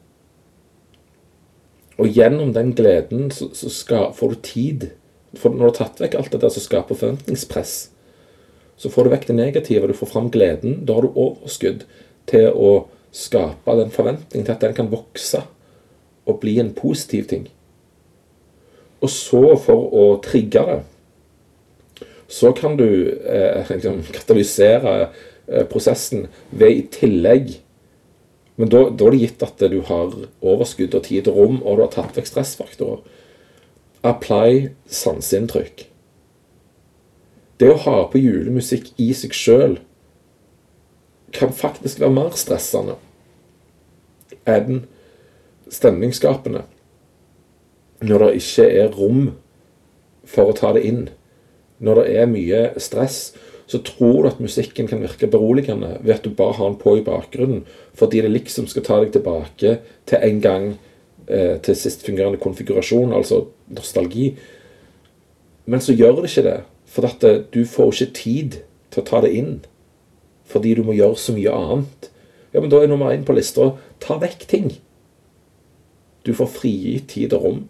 Og 2.00 2.08
gjennom 2.16 2.54
den 2.56 2.74
gleden 2.76 3.32
så, 3.32 3.50
så 3.54 3.70
skal, 3.70 4.12
får 4.16 4.34
du 4.34 4.42
tid. 4.44 4.90
For 5.38 5.54
når 5.54 5.60
du 5.60 5.70
har 5.70 5.78
tatt 5.78 6.02
vekk 6.02 6.18
alt 6.18 6.34
det 6.34 6.42
der 6.42 6.54
som 6.54 6.64
skaper 6.64 6.98
forventningspress, 6.98 7.92
så 8.80 8.92
får 8.92 9.06
du 9.06 9.14
vekk 9.14 9.28
det 9.28 9.36
negative. 9.36 9.90
Du 9.92 9.98
får 9.98 10.12
fram 10.14 10.30
gleden. 10.32 10.86
Da 10.88 10.96
har 10.96 11.04
du 11.04 11.18
overskudd 11.20 11.84
til 12.30 12.50
å 12.56 12.74
skape 13.12 13.76
den 13.80 13.92
forventningen 13.92 14.46
til 14.48 14.56
at 14.56 14.64
den 14.64 14.76
kan 14.78 14.92
vokse 14.92 15.44
og 16.30 16.40
bli 16.44 16.60
en 16.62 16.72
positiv 16.78 17.28
ting. 17.28 17.50
Og 19.00 19.12
så, 19.12 19.42
for 19.64 19.92
å 19.96 20.06
trigge 20.24 20.64
det, 20.68 20.80
så 22.30 22.52
kan 22.54 22.76
du 22.78 22.86
eh, 22.86 23.66
liksom, 23.72 24.04
katalysere 24.14 24.96
eh, 25.02 25.66
prosessen 25.70 26.28
ved 26.52 26.76
i 26.76 26.86
tillegg 26.94 27.56
Men 28.60 28.70
da, 28.70 28.82
da, 28.92 29.08
er 29.08 29.16
det 29.16 29.22
gitt 29.22 29.44
at 29.46 29.62
du 29.72 29.78
har 29.88 30.16
overskudd 30.44 30.98
og 30.98 31.06
tid 31.08 31.30
og 31.32 31.38
rom, 31.40 31.62
og 31.64 31.78
du 31.78 31.84
har 31.86 31.94
tatt 31.94 32.18
vekk 32.20 32.28
stressfaktorer. 32.28 33.00
Apply 34.04 34.66
sanseinntrykk. 34.92 35.86
Det 37.60 37.70
å 37.74 37.80
ha 37.84 37.98
på 38.12 38.22
julemusikk 38.22 38.94
i 39.02 39.12
seg 39.18 39.36
sjøl 39.36 39.78
kan 41.36 41.52
faktisk 41.54 42.00
være 42.00 42.16
mer 42.16 42.36
stressende 42.40 42.96
enn 44.50 44.86
stemningsskapende 45.70 46.64
når 48.00 48.24
det 48.24 48.32
ikke 48.40 48.66
er 48.80 48.96
rom 48.96 49.30
for 50.30 50.50
å 50.50 50.56
ta 50.56 50.72
det 50.76 50.86
inn, 50.88 51.08
når 51.84 52.02
det 52.02 52.18
er 52.22 52.32
mye 52.32 52.62
stress, 52.82 53.20
så 53.70 53.82
tror 53.86 54.24
du 54.24 54.30
at 54.32 54.42
musikken 54.42 54.88
kan 54.90 55.02
virke 55.04 55.30
beroligende 55.30 55.98
ved 56.00 56.16
at 56.16 56.26
du 56.26 56.32
bare 56.34 56.58
har 56.58 56.72
den 56.72 56.80
på 56.82 56.96
i 56.98 57.04
bakgrunnen, 57.06 57.66
fordi 57.98 58.24
det 58.26 58.32
liksom 58.32 58.70
skal 58.72 58.86
ta 58.86 59.02
deg 59.04 59.12
tilbake 59.14 59.76
til 60.10 60.26
en 60.26 60.42
gang 60.42 60.66
eh, 61.28 61.60
til 61.62 61.78
sist 61.78 62.06
fungerende 62.08 62.42
konfigurasjon, 62.42 63.14
altså 63.14 63.44
nostalgi. 63.76 64.32
Men 65.70 65.84
så 65.86 65.94
gjør 65.94 66.18
det 66.18 66.32
ikke 66.32 66.48
det, 66.48 66.58
for 66.90 67.08
at 67.10 67.24
eh, 67.24 67.44
du 67.54 67.64
får 67.70 67.94
ikke 67.94 68.18
tid 68.18 68.62
til 68.90 69.04
å 69.04 69.08
ta 69.08 69.22
det 69.26 69.34
inn. 69.38 69.60
Fordi 70.50 70.74
du 70.78 70.84
må 70.86 70.98
gjøre 70.98 71.20
så 71.22 71.36
mye 71.36 71.54
annet. 71.54 72.10
Ja, 72.54 72.62
men 72.62 72.72
Da 72.72 72.82
er 72.82 72.90
nummer 72.90 73.14
én 73.14 73.26
på 73.26 73.36
lista 73.38 73.76
ta 74.02 74.18
vekk 74.22 74.48
ting. 74.50 74.72
Du 76.26 76.34
får 76.34 76.50
frigitt 76.58 77.12
tid 77.14 77.34
og 77.38 77.46
rom. 77.46 77.62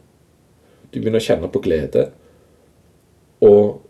Du 0.89 0.99
begynner 0.99 1.19
å 1.19 1.27
kjenne 1.27 1.51
på 1.51 1.61
glede. 1.63 2.09
Og 3.45 3.81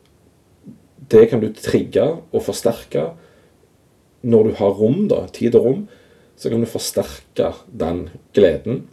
det 1.10 1.30
kan 1.30 1.42
du 1.42 1.50
trigge 1.54 2.06
og 2.06 2.44
forsterke 2.46 3.12
når 4.22 4.50
du 4.50 4.56
har 4.60 4.76
rom, 4.76 5.06
da, 5.08 5.24
tid 5.32 5.56
og 5.56 5.66
rom. 5.66 5.86
Så 6.40 6.52
kan 6.52 6.62
du 6.62 6.70
forsterke 6.70 7.54
den 7.68 8.08
gleden 8.36 8.88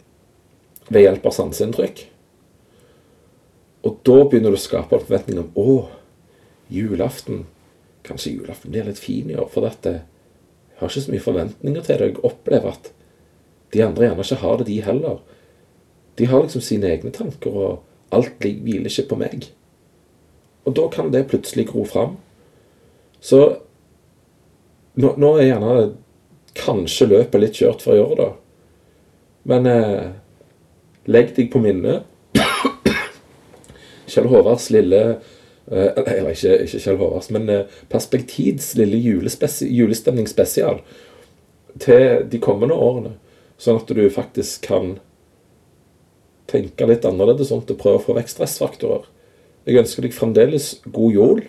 ved 0.87 1.03
hjelp 1.03 1.25
av 1.27 1.35
sanseinntrykk. 1.35 2.05
Og 3.87 3.99
da 4.07 4.17
begynner 4.23 4.53
du 4.53 4.57
å 4.57 4.61
skape 4.61 4.97
en 4.97 5.03
forventning 5.03 5.41
om 5.43 5.59
å, 5.59 5.75
julaften 6.73 7.45
Kanskje 8.07 8.37
julaften 8.37 8.71
blir 8.71 8.85
litt 8.87 9.01
fin 9.03 9.27
i 9.27 9.35
år, 9.35 9.49
for 9.51 9.65
dette, 9.67 9.91
jeg 10.69 10.79
har 10.79 10.91
ikke 10.91 11.01
så 11.03 11.11
mye 11.11 11.23
forventninger 11.25 11.83
til 11.83 11.97
det. 11.99 12.05
Jeg 12.07 12.21
opplever 12.23 12.69
at 12.71 12.85
de 13.73 13.81
andre 13.83 14.05
gjerne 14.05 14.23
ikke 14.23 14.37
har 14.45 14.61
det, 14.61 14.67
de 14.69 14.77
heller. 14.85 15.17
De 16.15 16.27
har 16.31 16.43
liksom 16.45 16.63
sine 16.63 16.87
egne 16.87 17.11
tanker. 17.11 17.51
og 17.51 18.15
Alt 18.15 18.39
hviler 18.39 18.87
ikke 18.87 19.09
på 19.09 19.19
meg. 19.19 19.49
Og 20.63 20.75
da 20.79 20.87
kan 20.93 21.11
det 21.11 21.25
plutselig 21.27 21.67
gro 21.67 21.83
fram. 21.83 22.15
Så 23.19 23.41
nå, 24.95 25.13
nå 25.17 25.33
er 25.35 25.49
gjerne 25.49 25.75
kanskje 26.57 27.09
løpet 27.11 27.43
litt 27.43 27.59
kjørt 27.59 27.83
for 27.83 27.97
i 27.97 28.03
år, 28.05 28.15
da. 28.21 28.29
Men 29.51 29.67
eh, 29.71 30.07
legg 31.11 31.33
deg 31.35 31.51
på 31.53 31.61
minnet 31.63 32.03
Kjell 34.07 34.27
Håvards 34.31 34.69
lille 34.75 35.01
eller 35.67 36.31
ikke, 36.31 36.53
ikke 36.63 36.79
Kjell 36.79 36.99
Håvards, 37.01 37.31
men 37.35 37.49
eh, 37.51 37.79
Perspektids 37.91 38.71
lille 38.79 38.99
julestemningsspesial 39.01 40.79
til 41.83 42.23
de 42.31 42.39
kommende 42.41 42.77
årene. 42.77 43.17
Sånn 43.59 43.81
at 43.81 43.91
du 43.91 44.05
faktisk 44.13 44.67
kan 44.69 44.95
tenke 46.47 46.87
litt 46.87 47.05
annerledes 47.05 47.51
sånn, 47.51 47.65
og 47.65 47.79
prøve 47.81 47.99
å 47.99 48.05
få 48.05 48.15
vekk 48.17 48.31
stressfaktorer. 48.31 49.05
Jeg 49.67 49.81
ønsker 49.81 50.05
deg 50.05 50.15
fremdeles 50.15 50.77
god 50.95 51.15
jul 51.17 51.41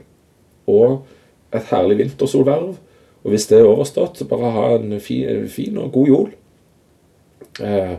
og 0.68 1.54
et 1.54 1.70
herlig 1.70 2.00
vintersolverv. 2.02 2.74
Og 3.22 3.32
hvis 3.34 3.48
det 3.50 3.60
er 3.60 3.68
overstått, 3.68 4.18
så 4.18 4.26
bare 4.30 4.50
ha 4.54 4.66
en 4.76 4.98
fin, 5.02 5.46
fin 5.50 5.78
og 5.78 5.92
god 5.94 6.10
jul. 6.10 6.28
Eh, 7.62 7.94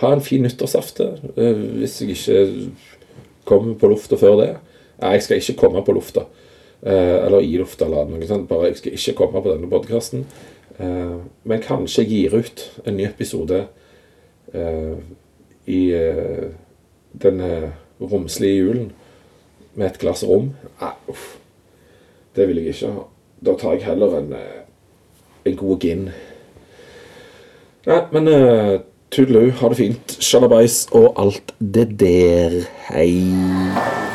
ha 0.00 0.10
en 0.10 0.24
fin 0.24 0.42
nyttårsaften 0.42 1.34
eh, 1.36 1.58
hvis 1.78 1.98
jeg 2.02 2.14
ikke 2.14 2.38
kommer 3.46 3.76
på 3.78 3.90
lufta 3.92 4.18
før 4.20 4.38
det. 4.40 4.52
Nei, 5.00 5.14
jeg 5.16 5.22
skal 5.26 5.42
ikke 5.42 5.60
komme 5.64 5.84
på 5.84 5.94
lufta. 5.96 6.26
Eh, 6.84 7.26
eller 7.26 7.40
i 7.40 7.56
lufta, 7.56 7.86
eller 7.86 8.10
noe 8.10 8.26
sånt. 8.28 8.48
Bare 8.48 8.68
jeg 8.68 8.80
skal 8.80 8.98
ikke 8.98 9.16
komme 9.22 9.42
på 9.42 9.54
denne 9.54 9.70
podkasten. 9.70 10.26
Eh, 10.78 11.16
men 11.48 11.64
kanskje 11.64 12.04
jeg 12.04 12.10
gir 12.12 12.36
ut 12.44 12.64
en 12.84 12.98
ny 12.98 13.06
episode 13.08 13.62
eh, 14.52 14.98
i 15.64 15.80
denne 17.24 17.50
romslige 18.02 18.58
julen 18.58 18.92
med 19.74 19.88
et 19.88 19.98
glass 20.02 20.24
rom. 20.28 20.52
Nei, 20.82 20.92
uff. 21.08 21.38
Det 22.36 22.48
vil 22.50 22.60
jeg 22.60 22.74
ikke 22.74 22.92
ha. 22.92 23.06
Da 23.44 23.54
tar 23.58 23.78
jeg 23.78 23.86
heller 23.88 24.18
en, 24.18 24.34
en 25.46 25.56
god 25.56 25.80
gin. 25.80 26.08
Nei, 27.86 28.00
men 28.12 28.28
uh, 28.28 28.80
tudelu, 29.12 29.50
ha 29.60 29.70
det 29.72 29.80
fint. 29.80 30.16
Sjalabais 30.20 30.84
og 30.92 31.12
alt 31.20 31.54
det 31.60 31.88
der. 32.00 32.62
Hei. 32.90 34.13